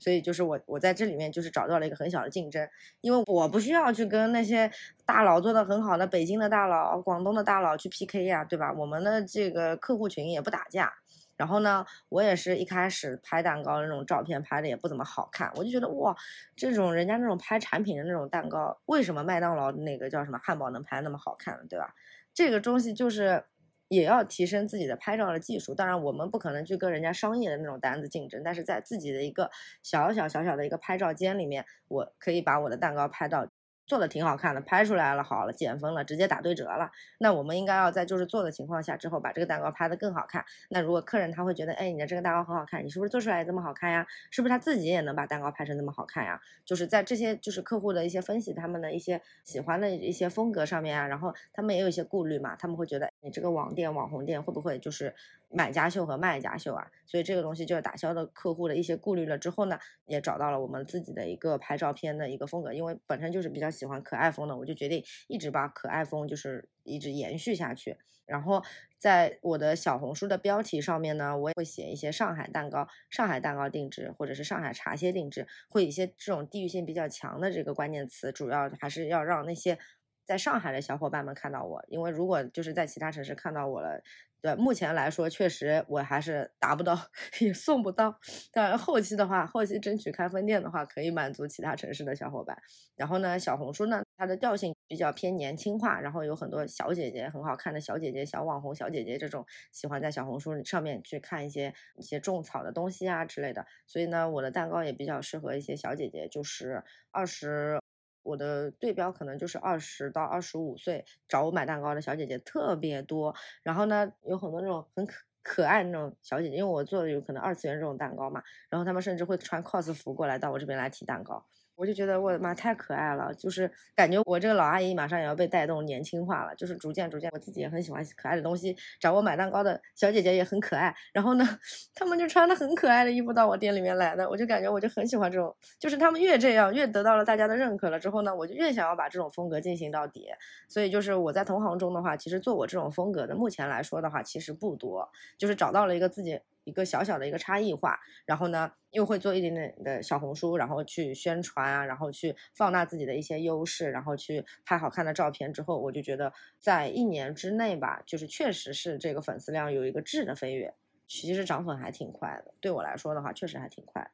[0.00, 2.68] 所以就是我我在这里面就是找到了一个很小的竞争，
[3.02, 4.68] 因为我不需要去跟那些
[5.04, 8.72] 大佬做的很好的北京的大佬、广东的大佬去 PK 呀，对吧？
[8.72, 10.92] 我们的这个客户群也不打架。
[11.36, 16.14] 然后呢，我也是一开始拍蛋糕的那种照片拍的也不怎么好看，我就觉得哇，
[16.54, 21.94] 这种人家那种拍产品的那种蛋糕，为什么麦当劳那个叫什么汉堡能拍那么好看，对吧？
[22.34, 23.42] 这个东西就是
[23.90, 25.74] 也要提升自己的拍照的技术。
[25.74, 29.50] 当然，我们不可能去跟人家商业的那种单子竞争，但是在自己的一个
[29.82, 33.46] 小小小小的一个拍照间里面，我可以把我的蛋糕拍到。
[33.90, 36.92] 做的挺好看的，拍出来了，好了，减分了，直接打对折了。
[37.18, 40.44] 那我们应该要在就是做的情况下之后，把这个蛋糕拍得更好看。
[40.68, 44.06] 那如果客人他会觉得，哎，你的这个蛋糕很好看，你是不是做出来这么好看呀？
[44.30, 46.40] 是不是他自己也能把蛋糕拍成那么好看呀？
[46.64, 55.12] 就是在这些就是客户的一些分析，他们的一些喜欢的一些风格上面啊，然后他们也有一些顾虑嘛，他们会觉得你这个网店网红店会不会就是。
[55.52, 67.98] 买家秀和卖家秀啊，所以这个东西就是打消了客户的一些顾虑了之后呢，也找到了我们自己的一个拍照片的一个风格，因为本身就是比较喜欢可爱风的，我就决定一直把可爱风就是一直延续下去。
[68.26, 68.62] 然后
[68.96, 79.76] 在我的小红书的标题上面呢，我也会写一些上海蛋糕、上海蛋糕定制或者是上海茶歇定制，会一些这种地域性比较强的这个关键词，主要还是要让那些
[80.24, 84.00] 在上海的小伙伴们看到我，因为如果就是在其他城市看到我了。
[84.42, 86.98] 对，目前来说确实我还是达不到，
[87.40, 88.18] 也送不到。
[88.50, 92.56] 但后期的话，后期争取开分店的话，可以满足其他城市的小伙伴。
[92.96, 103.66] 然后呢，小红书呢，它的调性比较偏年轻化，然后有很多小姐姐，很好看的小姐姐、小网红小姐姐这种，喜欢在小红书上面去看一些一些种草的东西啊之类的。
[103.86, 107.78] 所以呢，我的蛋糕也比较适合一些小姐姐，就是二十。
[108.22, 121.46] 我的对标可能就是二十到二十五岁找我买蛋糕的小姐姐特别多，然后呢，有很多那种很可可爱那种小姐姐，因为我做的有可能二次元这种蛋糕嘛，然后他们甚至会穿 cos 服过来到我这边来提蛋糕。
[121.80, 131.58] 我就觉得我的妈太可爱了，就是感觉我这个老阿姨马上也要被带动年轻化了，就是逐渐逐渐，我自己也很喜欢可爱的东西，找我买蛋糕的小姐姐也很可爱，然后呢，
[131.94, 140.26] 他们就穿的很可爱的衣服到我店里面来的，我就感觉我就很喜欢这种，就是他们越这样越得到了大家的认可了之后呢，我就越想要把这种风格进行到底，
[140.68, 146.38] 所以就是我在同行中的话，其实做我这种风格的，目前来说的话其实不多，就是找到了一个自己。
[146.64, 160.74] 一个小小的一个差异化，然后呢，又会做一点点的小红书，然后去宣传啊，然后去放大自己的一些优势，然后去拍好看的照片之后，我就觉得在一年之内吧，就是确实是这个粉丝量有一个质的飞跃，
[161.06, 162.54] 其实涨粉还挺快的。
[162.60, 164.10] 对我来说的话，确实还挺快。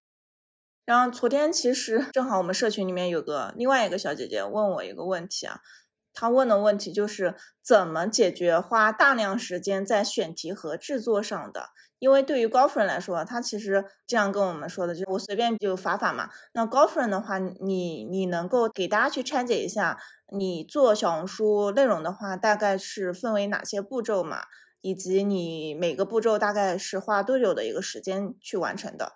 [0.84, 5.60] 然后昨天其实正好我们社群里面有个另外一个小姐姐问我一个问题啊，
[6.16, 11.68] 他问的问题就是怎么解决花大量时间在选题和制作上的。
[11.98, 16.28] 因为对于高夫人来说，他其实这样跟我们说的，就是我随便就发发嘛。
[16.52, 19.98] 那高夫人的话，你你能够给大家去拆解一下，
[20.30, 24.42] 你做小红书内容的话，大概是分为哪些步骤嘛？
[24.82, 29.12] 以及你每个步骤大概是花多久的一个时间去完成的？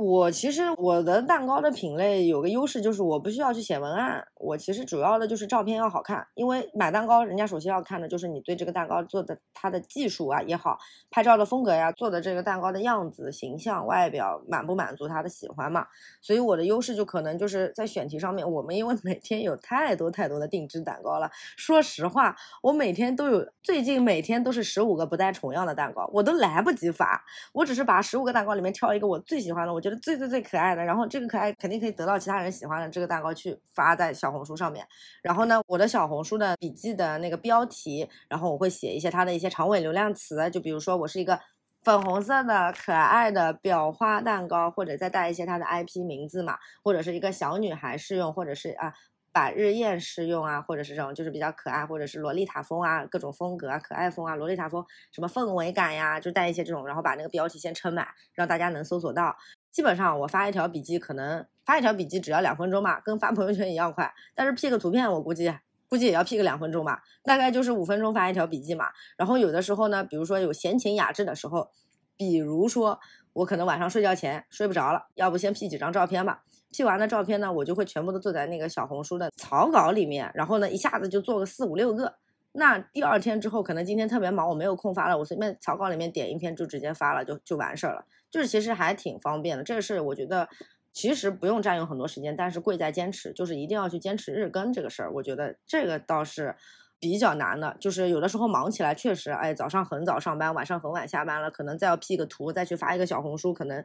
[0.00, 4.26] 我其实我的蛋糕的品类有个优势，就是我不需要去写文案。
[4.36, 10.78] 我其实主要的就是照片要好看，因为买蛋糕，人家首先要看的就是你对这个蛋糕做的它的技术啊也好，
[11.10, 15.86] 拍照的风格呀，做的这个蛋糕的样子、形象、外表满不满足他的喜欢嘛。
[16.22, 18.50] 所以我的优势就可能就是在选题上面。
[18.50, 27.22] 我们因为每天有太多太多的定制蛋糕了，说实话，我每天都有，最近每天都是十五个不带重样的蛋糕，我都来不及发。
[27.52, 34.86] 我只是把十五个蛋糕里面挑一个我最喜欢的，我就最最最可爱的，然后这个可爱肯定可以得到其他人喜欢的这个蛋糕去发在小红书上面。
[35.22, 41.38] 然后呢，我的小红书的笔记的那个标题，然后我会写一些它的一些长尾流量词，就比如说我是一个
[41.82, 48.92] 粉红色的可爱的裱花蛋糕，或者再带一些它的 IP 名字嘛，或者是一个小女孩适用，或者是啊
[49.32, 59.36] 百日宴适用啊，或者是这种就是比较可爱，或者是洛丽塔风啊，各种风格啊，可爱风啊，洛丽塔风什么氛围感呀，就带一些这种，然后把那个标题先撑满，让大家能搜索到。
[59.70, 64.12] 基本上我发一条笔记，可能发一条笔记只要两分钟吧，跟发朋友圈一样快。
[64.34, 65.54] 但是 P 个图片，我估计
[65.88, 68.86] 估计也要 P 个两分钟吧，大概就是五分钟发一条笔记嘛。
[69.16, 71.70] 然后有的时候呢，比如说有闲情雅致的时候，
[72.20, 73.00] 比如说
[73.32, 76.42] 我可能晚上睡觉前睡不着了，要不先 P 几张照片吧。
[76.70, 82.14] P 完的照片呢，我就会全部都做在那个小红书的草稿里面，然后呢一下子就做个四五六个。
[82.52, 88.04] 那第二天之后，可能今天特别忙，我没有空发了，我随便草稿里面点一篇就直接发了，就就完事儿了。
[88.30, 90.46] 就是其实还挺方便的，这个是我觉得
[90.92, 95.10] 其实不用占用很多时间，但是贵在坚持，就是一定要去坚持日更这个事儿。
[95.14, 96.54] 我觉得这个倒是
[97.00, 103.82] 比较难的，就是有的时候忙起来确实，哎，早上很早上班，晚上很晚下班了，可能再要 P 个图，再去发一个小红书，可能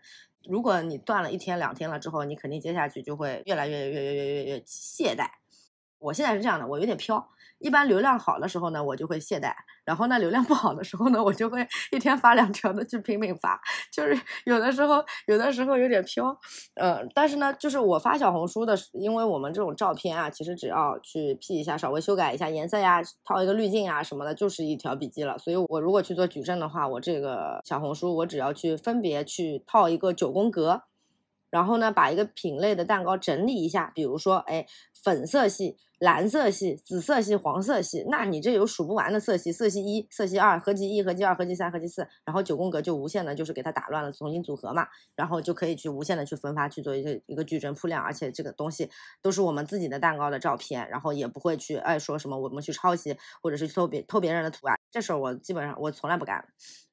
[0.48, 5.28] 如果你断了一天两天了之后，你肯定接下去就会越来越越越越越越懈怠。
[5.98, 7.30] 我现在是这样的，我有点飘。
[7.60, 9.52] 一般流量好的时候呢，我就会懈怠；
[9.84, 13.60] 然后呢，流量不好的时候呢，我就会 一天发两条的去拼命发。
[13.92, 16.38] 就是有的时候，有的时候有点飘，
[16.76, 25.38] 呃，但是呢，就是我发小红书的，因为我们这种照片啊，其实只要去 P 一下，稍微修改一下颜色呀，套一个滤镜啊什么的，就是一条笔记了。
[25.38, 30.84] 所以我如果去做矩阵的话，我这个小红书我只要去分别去套一个九宫格。
[31.52, 34.66] 然后呢，把一个品类的蛋糕整理一下，比如说，哎，
[35.06, 48.90] 粉色系、蓝色系、紫色系、黄色系，那你这有数不完的色系，色系一、色系二、合集一、合集二、合集三、合集四，然后九宫格就无限的，就是给它打乱了，重新组合嘛，然后就可以去无限的去分发去做一个一个矩阵铺量，而且这个东西
[49.22, 56.44] 都是我们自己的蛋糕的照片，然后也不会去哎说什么我们去抄袭或者是偷别偷别人的图啊，这事儿我基本上我从来不干。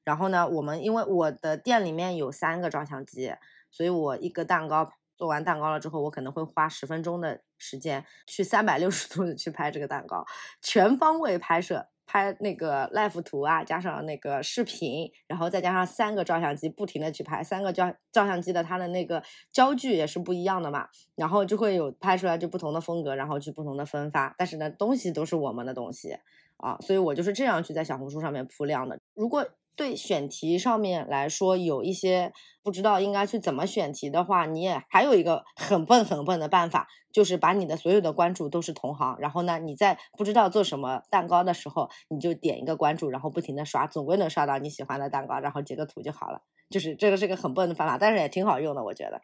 [0.03, 3.33] 然后呢，我们因为我的店里面有三个照相机。
[3.75, 10.25] 所以我一个蛋糕做完蛋糕了之后，我可能会花十分钟的时间去三百六十度的去拍这个蛋糕，
[10.61, 26.17] 全方位拍摄，拍那个 live 图啊，加上那个视频，然后再加上三个照相机不停的去拍，三个照照相机的它的那个焦距也是不一样的嘛，然后就会有拍出来就不同的风格，然后去不同的分发，但是呢，东西都是我们的东西
[26.57, 28.99] 啊，所以我就是这样去在小红书上面铺量的。
[29.13, 32.31] 如果对选题上面来说，有一些
[32.61, 46.41] 不知道应该去怎么选题的话，你也还有一个很笨很笨的办法，就是把你的所有的关注都是同行，然后呢，你在不知道做什么蛋糕的时候，你就点一个关注，然后不停的刷，总归能刷到你喜欢的蛋糕，然后截个图就好了。
[46.69, 49.21] 就是这个是个很笨的方法，但是也挺好用的，我觉得。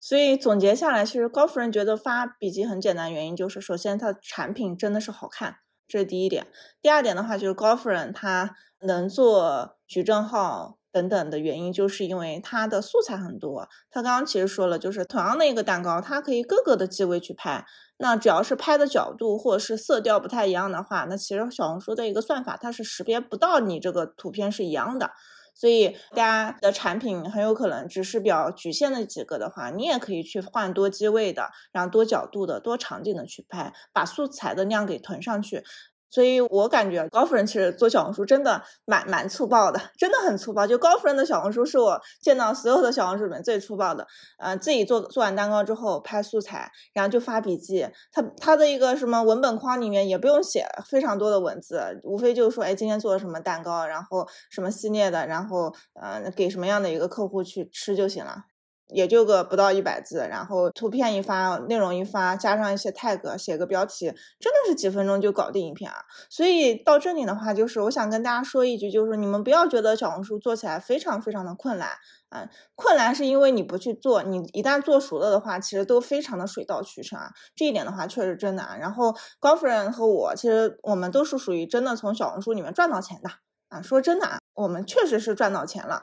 [0.00, 5.56] 所以总结下来，其实高夫人觉得发笔记很简单，原因就是首先它产品真的是好看。
[5.88, 6.46] 这是第一点，
[6.82, 13.68] 第二点的话就是高夫人她能做矩阵号等等的原因，就是因为她的素材很多。
[13.90, 17.64] 她刚刚其实说了，就是同样的一个蛋糕，它可以各个的机位去拍。
[17.98, 25.12] 那只要是拍的角度或者是色调不太一样的话，那其实小红书的一个算法它是识别不到你这个图片是一样的。
[25.56, 35.64] 所以大家的产品很有可能只是比较局限的几个的话，你也可以去换多机位的，然后多角度的、多场景的去拍，把素材的量给囤上去。
[36.08, 40.66] 所以我感觉高夫人其实做小红书真的蛮蛮粗暴的，真的很粗暴。
[40.66, 44.06] 就高夫人的小红书是我见到所有的小红书里面最粗暴的。
[44.38, 47.86] 呃，自己做做完蛋糕之后拍素材，然后就发笔记。
[48.12, 58.44] 他他的一个什么文本框里面也不用写非常多的文字，无非就是说，哎，今天做了什么蛋糕，然后什么系列的，然后呃给什么样的一个客户去吃就行了。
[58.88, 64.06] 也就个不到一百字，然后图片一发，内容一发，加上一些 tag，写个标题，
[64.38, 66.04] 真的是几分钟就搞定一篇啊！
[66.30, 71.88] 所以到这里的话，就是我想跟大家说一句，就是你们不要觉得小红书做起来非常非常的困难
[72.28, 77.30] 啊，困难是因为你不去做，你一旦做熟了的话，其实都非常的水到渠成啊。
[77.54, 78.76] 这一点的话，确实真的啊。
[78.76, 83.30] 然后高夫人和我，其实我们都是属于真的从小红书里面赚到钱的
[83.68, 83.82] 啊。
[83.82, 86.02] 说真的啊，我们确实是赚到钱了。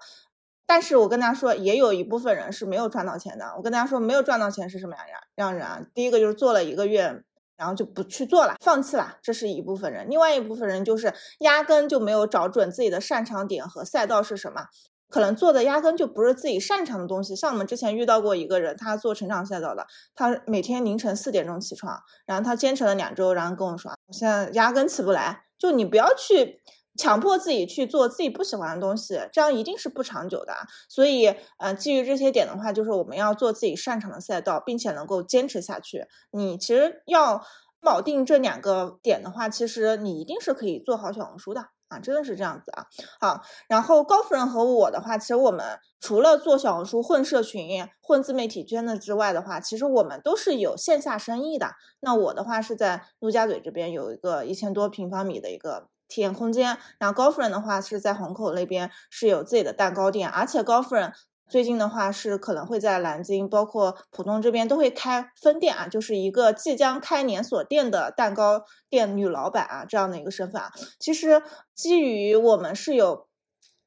[0.66, 3.54] 但是我跟大家说，也有一部分人是没有赚到钱的。
[3.58, 5.06] 我跟大家说，没有赚到钱是什么样
[5.36, 5.82] 样人啊？
[5.94, 7.24] 第一个就是做了一个月，
[7.58, 10.10] 然后就不去做了，放弃了，这是一部分人。
[10.10, 14.68] 另外一部分人就是压根就没有找准自己的擅长点和赛道是什么，
[15.10, 17.36] 可能做的压根就不是自己擅长的东西。
[17.36, 19.86] 像我们之前遇到过一个人，他做成长赛道的，
[20.16, 25.44] 他每天凌晨四点钟起床，然后他坚持了两周，然后跟我说，我现在压根起不来。
[25.60, 26.62] 就你不要去。
[26.96, 30.54] 强迫自己去做自己不喜欢的东西，这样一定是不长久的。
[30.88, 36.06] 所以，呃，基于这些点的话，就是我们要做自己擅长的赛道，并且能够坚持下去。
[36.32, 37.44] 你其实要
[37.82, 42.86] 铆定这两个点的话，其实你一定是可以做好小红书的啊，真的是这样子啊。
[43.20, 51.72] 好，然后高夫人和我的话，其实我们除了做小红书、混社群、混自媒体圈子之外的话，其实我们都是有线下生意的。
[52.02, 55.90] 那我的话是在陆家嘴这边有一个一千多平方米的一个。
[56.14, 61.12] 体验空间，然后高夫人的话是在虹口那边是有自己的蛋糕店，而且高夫人
[61.50, 70.72] 最近的话是可能会在南京，包括浦东这边都会开分店啊，就是一个即将开连锁店的蛋糕店女老板啊这样的一个身份啊。
[71.00, 71.42] 其实
[71.74, 73.28] 基于我们是有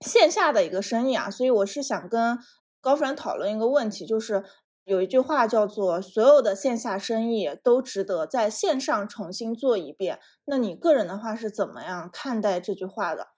[0.01, 2.37] 线下的一个生意啊，所以我是想跟
[2.81, 4.43] 高夫人讨论一个问题，就是。
[4.87, 10.20] 有一句话叫做“所有的线下生意都值得在线上重新做一遍”。
[10.47, 13.30] 那你个人的话是怎么样看待这句话的？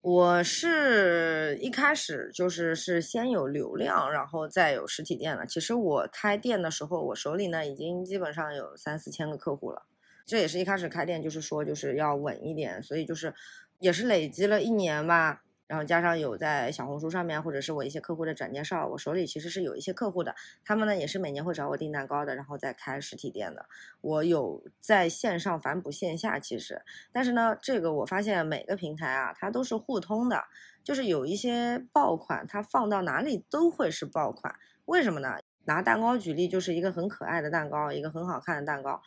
[0.00, 5.46] 我是一开始就是是先有流量，然后再有实体店了。
[5.46, 9.86] 其实我开店的时候，我手里呢已经基本上有三四千个客户了。
[10.26, 13.32] 这也是一开始开店就是说就是要稳一点，所以就是
[13.78, 15.44] 也是累积了一年吧。
[15.72, 20.34] 然后加上有在小红书上面，或者是我一些客户的转介绍，我手里其实是有一些客户的，
[20.66, 23.64] 他们呢也是每年会找我订蛋糕的，然后再开实体店的。
[24.02, 30.44] 我有在线上反哺线下，其实，但是呢，这个我发现每个平台啊，它都是互通的，
[30.84, 34.54] 就是有一些爆款，它放到哪里都会是爆款。
[34.84, 35.38] 为什么呢？
[35.64, 39.00] 拿蛋糕举例，就是一个很可爱的蛋糕，一个很好看的蛋糕，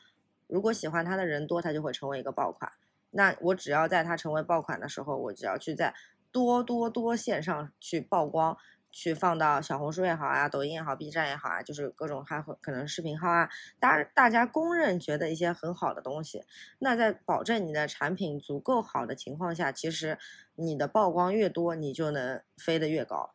[0.48, 2.72] 如果喜欢它的人多，它就会成为一个爆款。
[3.12, 5.94] 那我只要在它成为爆款的时候，我只要去在。
[6.36, 8.58] 多多多线上去曝光，
[8.92, 13.48] 去放到小红书也好啊，抖音也好，B 站也好啊，就是各种还可能视频号啊，
[13.80, 16.44] 大大家公认觉得一些很好的东西，
[16.80, 20.18] 那在保证你的产品足够好的情况下，其实
[20.56, 23.35] 你的曝光越多，你就能飞得越高。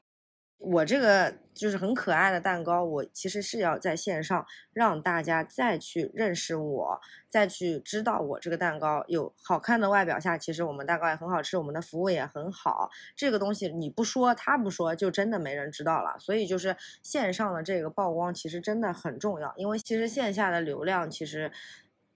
[0.61, 7.00] 我这个就是很可爱的蛋糕，我其实是要在线上让大家再去认识我，
[7.30, 12.90] 再去知道我这个蛋糕有好看的外表下，其实我们蛋糕也很好吃，我们的服务也很好。
[13.16, 16.18] 这个东西你不说，他不说，就真的没人知道了。
[16.18, 21.50] 所以就是线上的这个曝光其实真的很重要，因为其实线下的流量其实。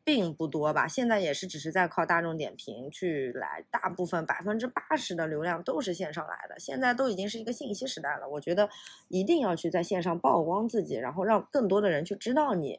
[0.05, 6.59] 并不多吧，现在也是只是在靠大众点评去来，大部分百分之八十的流量都是线上来的。
[6.59, 8.69] 现在都已经是一个信息时代了，我觉得
[9.09, 12.79] 一定要去在线上曝光自己，然后让更多的人去知道你，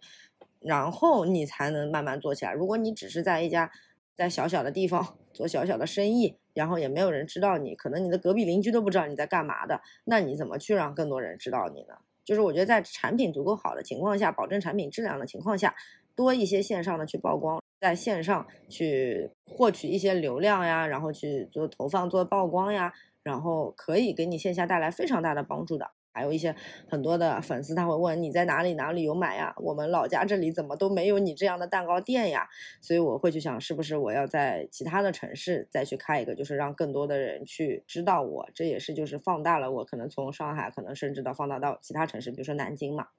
[0.59, 2.53] 然后你才能慢慢做起来。
[2.53, 3.71] 如果你只是在一家
[4.15, 11.95] 在小小的地方做小小的生意，然后也没有人知道你，可能你的隔壁邻居都不知道你在干嘛的，那你怎么去让更多人知道你呢？
[12.23, 15.75] 就是我觉得在产品足够好的情况下，保证产品质量的情况下。
[16.15, 22.93] 多一些线上的去曝光，在线上去获取一些流量呀，然后去做投放、做曝光呀，
[23.23, 25.91] 然后可以给你线下带来非常大的帮助的。
[26.13, 26.55] 还有一些
[26.87, 29.53] 很多的粉丝他会问你在哪里哪里有买呀？
[29.57, 32.47] 我们老家这里怎么都没有你这样的蛋糕店呀？
[32.79, 38.49] 所以我会去想，是不是我要在其他的城市再去开一个，就是让更多的人去知道我。
[38.53, 43.09] 这也是就是放大了我可能从上海，可能甚至到放大到其他城市，比如说南京嘛。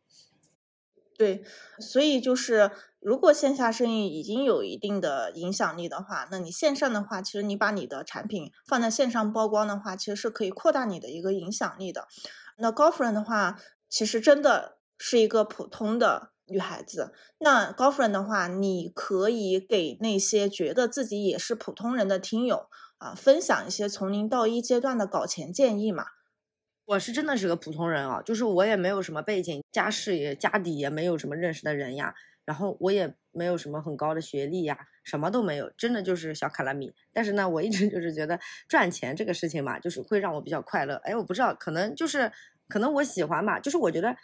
[1.18, 1.42] 对，
[1.78, 12.06] 所以就是如果线下生意已经有一定的影响力的话，那你线上的话，其实你把你的产品放在线上曝光的话，其实是可以扩大你的一个影响力的。
[12.58, 13.58] 那高夫人的话，
[13.88, 17.14] 其实真的是一个普通的女孩子。
[17.38, 22.66] 那高夫人的话，你可以给那些觉得自己也是普通人的听友
[22.98, 26.04] 啊，分享一些从零到一阶段的搞钱建议嘛。
[26.86, 32.14] 我是真的是个普通人啊，就是我也没有什么背景，家世也家底也没有什么认识的人呀，
[32.44, 36.94] 然后我也没有什么很高的学历呀，什么都没有，真的就是小卡拉米。
[37.12, 40.94] 但是呢，我一直 就是觉得赚钱这个事情嘛，就是会让我比较快乐。
[41.02, 42.30] 哎，我不知道，可能就是
[42.68, 44.16] 可能我喜欢吧，就是我觉得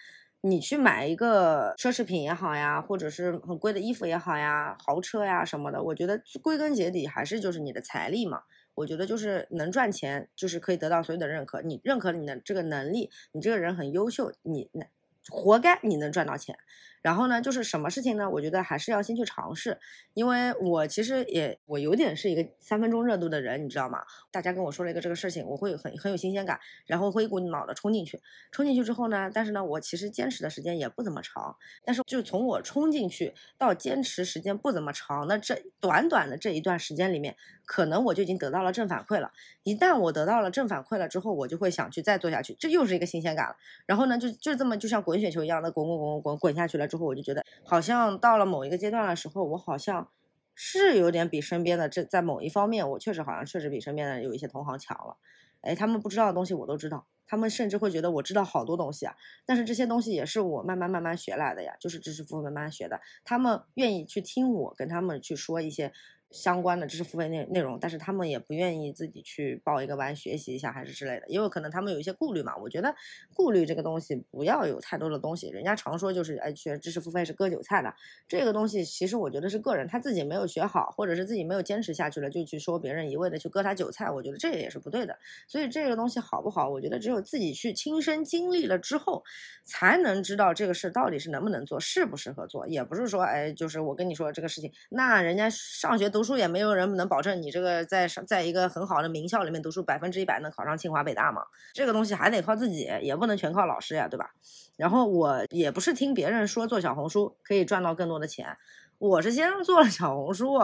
[0.43, 8.43] 你去买一个奢侈品也好呀，或者是很贵的衣服也好呀，豪车呀什么的，我觉得归根结底还是就是你的财力嘛。
[8.75, 11.62] 我觉得就是能赚钱，就是可以得到所有的认可。
[11.62, 14.87] 你认可你的这个能力，你这个人很优秀，你那
[15.29, 16.57] 活该你能赚到钱。
[17.03, 18.31] 然后呢，就是什么事情呢？
[18.31, 19.79] 我觉得还是要先去尝试，
[20.15, 24.05] 因为我其实也我有点是一个三分钟热度的人，你知道吗？
[24.31, 28.21] 大家跟我说了一个这个事情，我会很很有新鲜感，然后会一股脑的冲进去。
[28.53, 31.57] 冲进去之后呢，但是呢，我其实坚持的时间也不怎么长。
[31.85, 37.35] 但是就从我冲进去到坚持时间不怎么长的这短短的这一段时间里面，
[37.67, 39.33] 可能我就已经得到了正反馈了。
[39.65, 43.57] 一旦我得到了正反馈了之后，我就会想去再做下去，这又是一个新鲜感了。
[43.87, 46.89] 然后呢，就就这么就像滚雪球一样的滚滚滚滚滚滚下去了。
[46.93, 50.11] 之后我就觉得，好像到了某一个阶段的时候，我好像
[50.55, 55.16] 是有点比身边的这在某一方面，我确实好像确实比身边的有一些同行强了。
[55.62, 59.16] 哎，他们不知道的东西我都知道，他们甚至会觉得我知道好多东西啊。
[59.47, 63.01] 但是这些东西也是我慢慢慢慢学来的呀，就是知识付费慢慢学的。
[63.24, 65.93] 他们愿意去听我跟他们去说一些。
[66.33, 72.57] 相关的知识付费内内容，但是他们也不愿意自己去报一个班学习一下，还是之类的，因为可能他们有一些顾虑嘛。
[72.57, 72.95] 我觉得
[73.35, 75.51] 顾虑这个东西不要有太多的东西。
[75.51, 77.95] 人家常说就是哎，学知识付费是割韭菜的，
[78.26, 85.18] 这个东西其实我觉得是个人他自己没有学好，或者是自己没有坚持下去了，就去说别人一味的去割他韭菜，我觉得这也是不对的。
[85.47, 89.22] 所以这个东西好不好，我觉得只有自己去亲身经历了之后，
[89.64, 92.66] 才能知道这个事到底是能不能做，适不适合做。
[92.66, 96.22] 也不是说哎，就是我跟你说这个事情，那人家上学读。
[96.23, 101.43] 读书也没有人能保证你这个在在一个很好的名校里面读书百分之一百能考上清华北大嘛？
[101.75, 104.31] 这个东西还得靠自己，也不能全靠老师呀，对吧？
[104.77, 108.57] 然后我也不是听别人说做小红书可以赚到更多的钱，
[108.99, 110.61] 我是先做了小红书，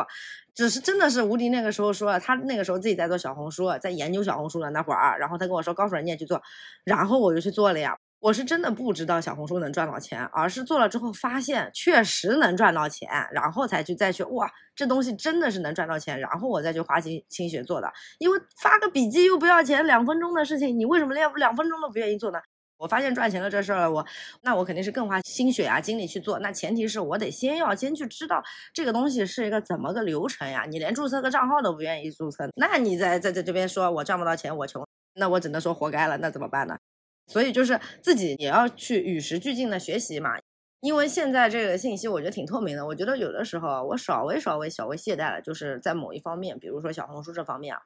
[0.54, 6.40] 只是真的是吴迪那个时候说，他那个时候自己在做小红书，在研究小红书的那会儿，然后他跟我说高夫人你也去做，
[6.84, 7.98] 然后我就去做了呀。
[8.20, 17.92] 我是真的不知道小红书能赚到钱，而是做了之后发现确实能赚到钱，然后才去再去哇，这东西真的是能赚到钱，然后我再去花心心血做的。
[18.18, 22.40] 因为发个笔记又不要钱，两分钟的事情，你为什么连两分钟都不愿意做呢？
[22.78, 24.04] 我发现赚钱了这事儿，我
[24.42, 26.38] 那我肯定是更花心血啊精力去做。
[26.40, 28.42] 那前提是我得先要先去知道
[28.72, 30.64] 这个东西是一个怎么个流程呀。
[30.68, 36.16] 你连注册个账号都不愿意注册，那你在在在这边说我赚不到钱，我穷，那我只能说活该了。
[36.18, 36.76] 那怎么办呢？
[37.28, 40.30] 所以就是自己也要去与时俱进的学习嘛，
[40.80, 42.86] 因为现在这个信息我觉得挺透明的。
[42.86, 47.82] 我觉得有的时候我稍微稍微稍微懈怠了，就是在某一方面，比如说小红书这方面啊，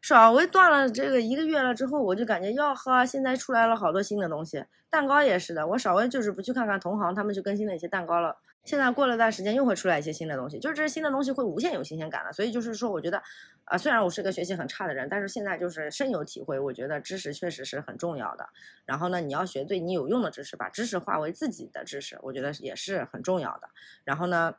[0.00, 8.38] 稍微断了这个一个月了之后，我就感觉哟呵，现在出来了好多新的东西，蛋糕也是的，我稍微就是不去看看同行他们去更新的一些蛋糕了。
[8.64, 12.32] 现在过了段时间，又会出来一些新的东西，就是这些新的东西会无限有新鲜感了。
[12.32, 13.20] 所以就是说，我觉得，
[13.64, 18.48] 啊，虽然我是个学习很差的人，但是现在就是深有体会，我觉得知识确实是很重要的。
[18.84, 23.68] 然后呢，你要学对你有用的知识，把知识化为自己的知识，我觉得也是很重要的。
[24.04, 24.54] 然后呢，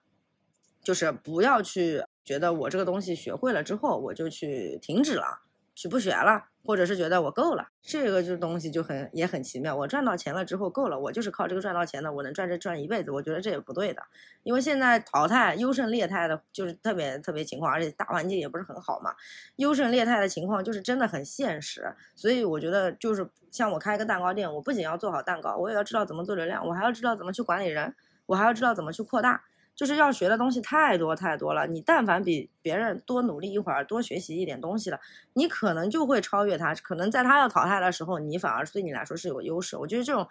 [0.81, 5.43] 就是不要去觉得我这个东西学会了之后，我就去停止了。
[5.75, 9.75] 去不学了，或者是觉得我够了，这个就东西就很也很奇妙。
[9.75, 13.09] 我赚到钱了之后够了，我就是靠这个赚到钱的，我能赚这赚一辈子。
[13.11, 14.03] 我觉得这也不对的，
[14.43, 19.13] 因为现在淘汰优胜劣汰的，就是特别特别情况，而且大环境也不是很好嘛。
[19.55, 27.95] 优胜劣汰的情况就是真的很现实，所以我觉得就是像我开一个蛋糕店，我不仅要做好蛋糕，我也要知道怎么做流量，我还要知道怎么去管理人，
[28.27, 29.43] 我还要知道怎么去扩大。
[29.75, 34.99] 就是要学的东西太多太多了，你但凡比别人多努力一会儿，多学习一点东西了，
[35.33, 36.75] 你可能就会超越他。
[36.75, 39.75] 可能在他要淘汰的时候，你反而对你来说是有优势。
[39.75, 40.27] 我觉得这种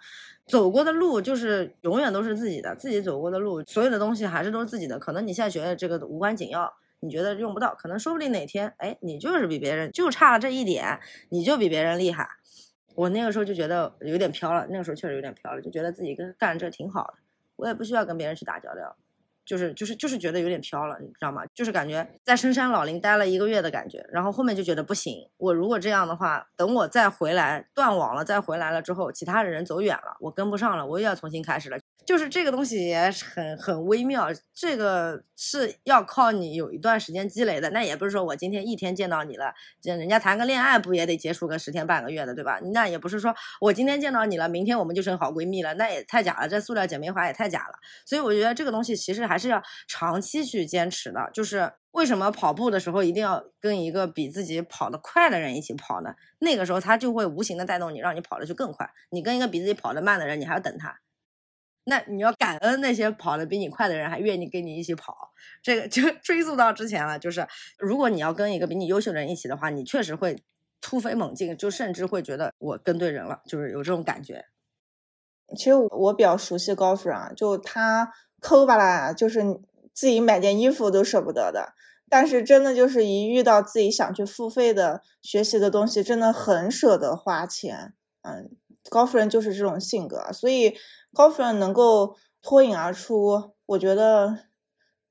[0.47, 4.97] 走过的路就是永远都是自己的，自己走过的路，所有的东西还是都是自己的。
[4.97, 12.27] 可能你现在觉得这个无关紧要，你觉得用不到，可能说不定哪天，哎，你就是比别人就差了这一点，你就比别人厉害。
[12.95, 17.13] 我那个时候就觉得有点飘了，那个时候确实有点飘了，就觉得自己跟干这挺好的，
[17.57, 18.95] 我也不需要跟别人去打交道。
[19.45, 21.43] 就是就是就是觉得有点飘了，你知道吗？
[21.53, 25.27] 就是感觉在深山老林待了一个月的感觉，然后后面就觉得不行。
[25.37, 31.77] 我如果这样的话，等我再回来断网了，再回来了之后，其他的人走远了，我跟不上了，我又要重新开始了。
[32.05, 37.69] 就是这个东西也很很微妙，这个是要靠你有一段时间积累的。
[37.69, 42.59] 那也不是说我今天一天见到你了，这人家谈个恋爱不也得结束个十天半个月的，对吧？
[42.73, 47.79] 那也不是说我今天见到你了，明天我们就成好闺蜜了，那也太假了，这塑料姐妹花也太假了。
[48.05, 51.29] 所以我觉得这个东西其实还是要长期去坚持的。
[51.33, 56.13] 就是为什么跑步的时候一定要跟一个比自己跑得快的人一起跑呢？
[56.39, 58.89] 那个时候他就会无形的带动你，让你跑得就更快。
[59.11, 60.99] 你跟一个比自己跑得慢的人，你还要等他。
[61.85, 65.31] 那你要感恩那些跑得比你快的人，还愿意跟你一起跑。
[65.61, 67.45] 这个 就追溯到之前了，就是
[67.77, 70.43] 如果你要跟一个比你优秀的人一起的话，你确实会
[70.81, 74.45] 突飞猛进，就甚至会觉得我跟对人了，就是有这种感觉。
[75.57, 79.41] 其实我比较熟悉高夫人啊，就他抠吧啦，就是
[79.93, 81.73] 自己买件衣服都舍不得的。
[82.09, 87.93] 但是真的就是一遇到自己想去付费的学习的东西，真的很舍得花钱。
[88.21, 88.51] 嗯，
[88.89, 90.75] 高夫人就是这种性格，所以
[91.13, 94.37] 高夫人能够脱颖而出，我觉得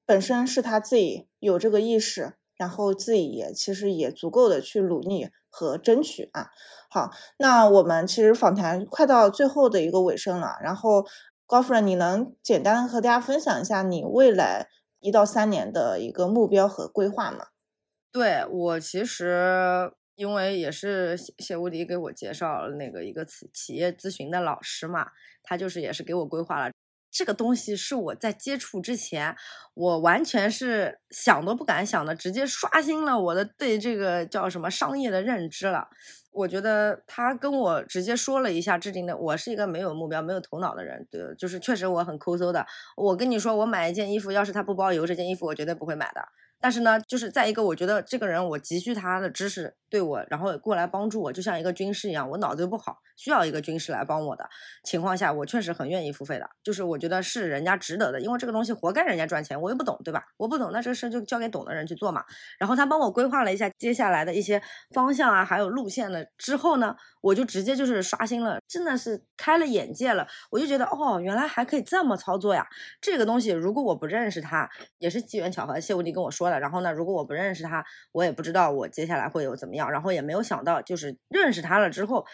[0.05, 6.49] 本身是她自己有这个意识，然后自己也其实也足够的去努力和争取啊。
[6.91, 11.07] 好，那我们其实访谈快到最后的一个尾声了，然后
[11.47, 14.69] 高夫人，你能简单的和大家分享一下你未来
[15.01, 17.47] 一到三年的一个目标和规划吗？
[18.13, 25.09] 对我其实因为也是谢谢无敌给我介绍了那个一个企企业咨询的老师嘛，
[25.43, 26.73] 他就是也是给我规划了。
[27.11, 29.37] 这个东西是我在接触之前，
[29.75, 35.89] 我完全是想都不敢想的，直接刷新了我的对这个叫什么商业的认知了。
[36.31, 42.67] 我觉得他跟我直接说了一下制定的，我是一个没有目标、没有头脑的人，对，就是确实我很抠搜的。
[42.97, 46.27] 我跟你说，我买一件衣服，要是他不包邮，这件衣服我绝对不会买的。
[46.63, 54.49] 但是呢，就是在一个我觉得这个人我急需他的知识对我，然后过来帮助我，就像一个军师一样，我脑子又不好，需要一个军师来帮我的
[54.85, 56.49] 情况下，我确实很愿意付费的。
[56.63, 60.25] 就是我觉得是人家值得的，因为这个东西活该人家赚钱，我又不懂，对吧？
[60.37, 62.25] 我不懂，那这个事就交给懂的人去做嘛。
[62.59, 64.63] 然后他帮我规划了一下接下来的一些
[64.95, 70.27] 方向啊，还有路线了之后呢，我就直接就是刷新了，真的是开了眼界了。
[70.51, 72.67] 我就觉得哦，原来还可以这么操作呀！
[73.01, 82.25] 这个东西如果我不认识他，也是机缘巧合，谢无敌跟我说然后呢，如果我不认识他，我也不知道我接下来会有怎么样，然后也没有想到，就是认识他了之后，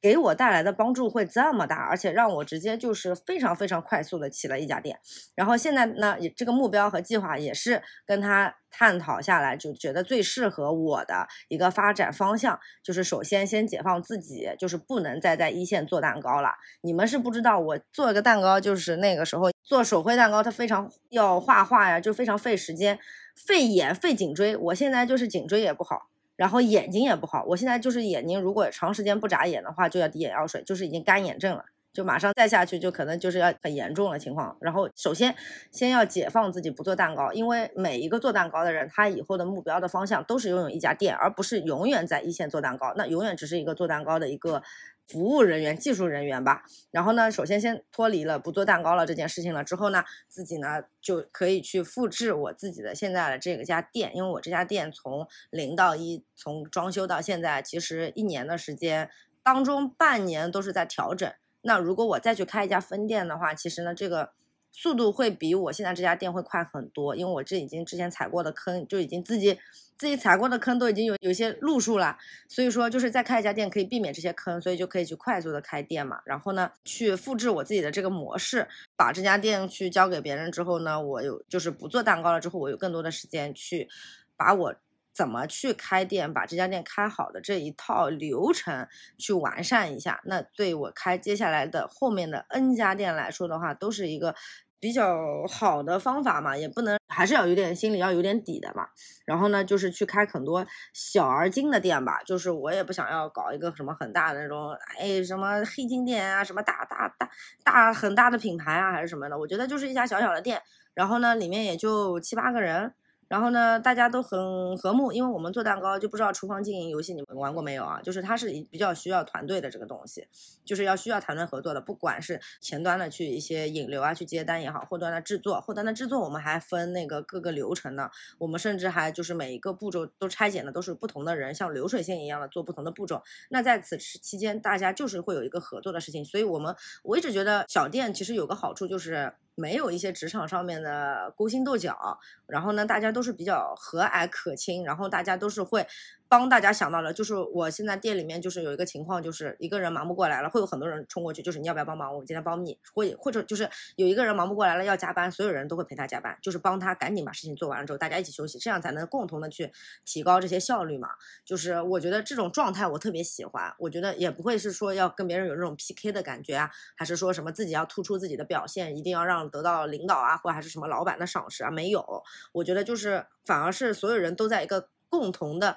[0.00, 4.98] 给我带来的帮助会这么大，而且让我直接就是非常非常快速的起了一家店。
[5.34, 16.50] 然后现在呢，也这个目标和计划也是跟他探讨下来，就觉得最适合我的一个发展方向，就是首先先解放自己，就是不能再在一线做蛋糕了。
[16.82, 22.98] 你们是不知道，我做一个蛋糕，就是那个时候做手绘蛋糕，它非常要画画呀，就非常费时间。
[23.34, 27.44] 费眼费颈椎，我现在就是颈椎也不好，然后眼睛也不好。
[27.48, 34.56] 我现在就是眼睛，如果长时间不眨眼的话，就要滴眼药水，就是已经干眼症了，就马上再下去就可能就是要很严重的情况。
[34.60, 35.34] 然后首先
[35.70, 44.62] 先要解放自己不做蛋糕，因为每一个做蛋糕的人，他以后的目标的方向都是拥有一家店，而不是永远在一线做蛋糕，那永远只是一个做蛋糕的一个。
[45.06, 59.10] 服务人员、技术人员吧，然后呢，首先先脱离了不做蛋糕了这件事情了之后呢，自己呢就可以去复制我自己的现在的这个家店，因为我这家店从零到一，从装修到现在，其实一年的时间
[59.42, 61.30] 当中，半年都是在调整。
[61.62, 64.32] 那如果我再去开一家分店的话，其实呢，这个。
[64.76, 69.56] 速度会比我现在这家店会快很多，因为我这已经之前踩过的坑就已经自己
[69.96, 72.18] 自己踩过的坑都已经有有一些路数了，
[72.48, 76.20] 所以说就是再开一家店可以避免这些坑，所以就可以去快速的开店嘛。
[76.24, 78.66] 然后呢，去复制我自己的这个模式，
[78.96, 83.88] 把这家店去交给别人之后呢，我有就是不做蛋糕了之后，我有更多的时间去
[84.36, 84.74] 把我。
[85.14, 94.34] 怎么去开店，把这家店开好的这一套流程去完善一下，那对我开接下来的后面的 N 家店来说的话，都是一个
[94.80, 98.86] 比较好的方法嘛，也不能还是要有点心里要有点底的嘛。
[99.24, 107.30] 然后呢，就是去开很多小而精的店吧，就是我也不想要搞一个什么很大的那种，哎，什么黑金店啊，什么大大大
[107.64, 110.60] 大很大的品牌啊，还是什么的，我觉得就是一家小小的店，
[110.94, 112.94] 然后呢，里面也就七八个人。
[113.28, 118.00] 然后呢，大家都很和睦，因为我们做蛋糕就不知道厨房经营游戏你们玩过没有啊？
[118.02, 120.26] 就是它是比较需要团队的这个东西，
[120.64, 133.22] 就是要需要团队合作的，不管是前端的去一些引流啊，去接单也好，后端的制作，后端的制作我们还分那个各个流程呢，我们甚至还就是每一个步骤都拆解的都是不同的人，像流水线一样的做不同的步骤。
[133.48, 139.32] 那在此期间，大家就是会有一个合作的事情，所以我们我一直觉得小店其实有个好处就是。
[139.54, 145.86] 没有一些职场上面的勾心斗角，然后呢，大家都是比较和蔼可亲，然后大家都是会。
[146.26, 152.12] 帮大家想到了，就是我现在店里面就是有一个情况，就是一个人忙不过来了，会有很多人冲过去，就是你要不要帮忙？
[152.12, 159.70] 我们今天帮你，或或者就是有一个人忙不过来了要加班，所有人都会陪他加班，就是帮他赶紧把事情做完了之后，大家一起休息，这样才能共同的去
[160.04, 161.10] 提高这些效率嘛。
[161.44, 171.70] 就是我觉得这种状态我特别喜欢，我觉得也不会是说要跟别人有这种 PK 的感觉啊，还是说什么自己要突出自己的表现，一定要让得到领导啊，或还是什么老板的赏识啊？
[171.70, 172.22] 没有，
[172.52, 175.76] 我觉得就是反而是所有人都在一个共同的。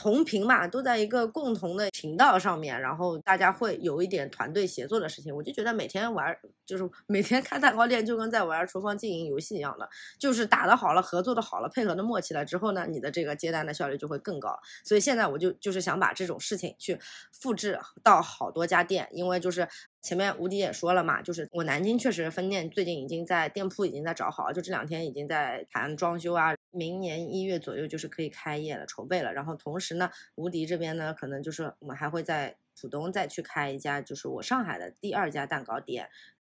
[0.00, 5.34] 同频嘛，都在一个共同的频道上面，然后大家会有一点团队协作的事情。
[5.34, 14.56] 我就觉得每天玩，就是每天开蛋糕店，就跟在玩厨房经营游戏一样的，就是打的好了，合作的好了，配合的默契了之后呢，你的这个接单的效率就会更高。
[14.84, 16.96] 所以现在我就就是想把这种事情去
[17.32, 19.66] 复制到好多家店，因为就是
[20.08, 26.54] 前面吴迪也说了嘛，就是我南京确实分店最近已经在店铺已经在找好了，就这两天已经在谈装修啊。
[26.70, 29.34] 明年一月左右就是可以开业了，筹备了。
[29.34, 36.08] 然后同时呢，吴迪这边呢，可能就是我们还会在浦东再去开一家，就是我上海的第二家蛋糕店。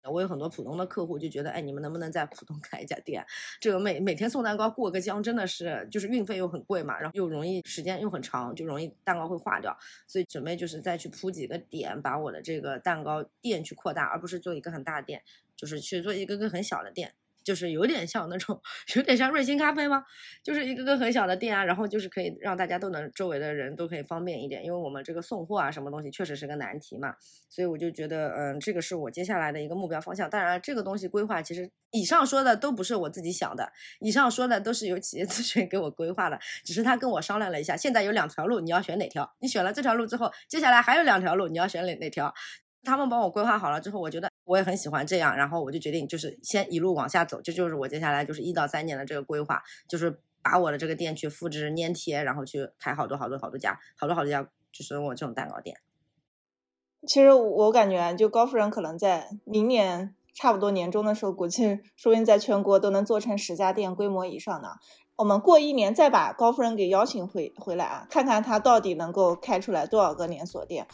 [0.03, 3.25] 我有很多普通的客户就觉得，哎，你们能不能在浦东开一家店？
[3.59, 9.77] 这个每每天送蛋糕过个江，真的是就是运费又很贵嘛，然后又容易时间又很长，就容易蛋糕会化掉。
[10.07, 15.21] 所以准备就是再去铺几个点，把我的这个蛋糕店去扩大，而不是做一个很大的店，
[15.55, 17.13] 就是去做一个个很小的店。
[17.49, 18.61] 就是有点像那种，
[18.95, 20.03] 有点像瑞幸咖啡吗？
[20.43, 27.15] 就是一个个很小的店啊，然后就是可以让大家都能周围的人都可以方便一点，因为我们这个送货啊，什么东西确实是个难题嘛，
[27.49, 30.29] 所以我就觉得，嗯，这个是我接下来的一个目标方向。
[30.29, 39.27] 当然，这个东西规划其实以上说的都不是我自己想的，以上说的都是由企业咨询给我规划的，只是他跟我商量了一下，现在有两条路，你要选哪条？
[39.39, 42.31] 你选了这条路之后，接下来还有两条路，你要选哪哪条？
[42.83, 44.28] 他们帮我规划好了之后，我觉得。
[44.49, 54.41] 我也很喜欢这样，然后我就决定就是先一路往下走，这就是我接下来就是一到三年的这个规划，就是把我的这个店去复制粘贴，然后去开好多好多好多家，好多好多家，
[54.71, 55.77] 就是我这种蛋糕店。
[57.07, 64.79] 其实我感觉，就高夫人可能在明年差不多年终的时候，估计 说不定在全国都能做成十家店规模以上的。
[65.17, 70.87] 我们过一年再把高夫人给邀请回回来啊，看看他到底能够开出来多少个连锁店。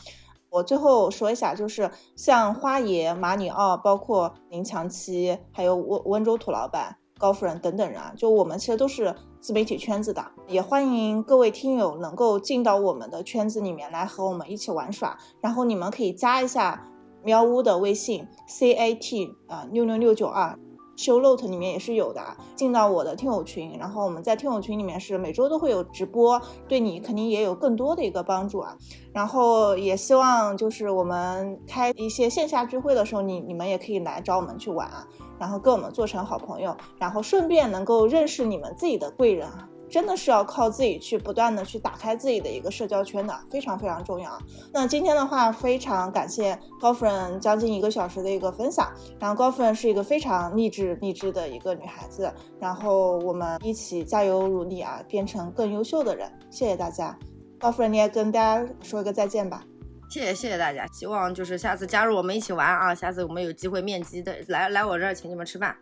[0.55, 15.17] 我最后说一下，就是像花爷、马里奥，包括林强七，还有温温州土老板、高夫人等等人啊，就我们其实都是自媒体圈子的，也欢迎各位听友能够进到我们的圈子里面来和我们一起玩耍。
[15.41, 16.89] 然后你们可以加一下
[17.21, 20.57] 喵屋的微信 c a t 啊六六六九二。
[20.95, 22.21] Show note 里面也是有的，
[22.55, 28.77] 进到我的听友群，然后我们在听友群里面是每周都会有直播，对你肯定也有更多的一个帮助啊。
[29.13, 35.07] 然后也希望就是我们开一些线下聚会的时候，你你们也可以来找我们去玩啊，
[35.39, 39.69] 然后跟我们做成好朋友，然后顺便能够认识你们自己的贵人啊。
[39.89, 44.37] 真的是要靠自己去不断的去打开自己的一个社交圈的，非常非常重要。
[44.73, 48.91] 那今天的话，非常感谢高夫人将近一个小时的一个分享。
[49.19, 52.33] 然后高夫人是一个非常励志励志的一个女孩子。
[52.59, 56.31] 然后我们一起加油努力啊，变成更优秀的人。
[56.49, 57.17] 谢谢大家，
[57.59, 59.63] 高夫人你也跟大家说一个再见吧。
[60.09, 65.75] 谢谢谢谢大家，希望就是下次加入我们一起玩啊，下次我们有机会面基的来来我这儿请你们吃饭。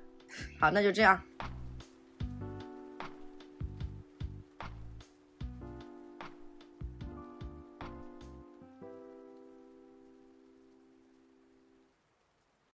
[0.59, 1.19] 好，那就这样。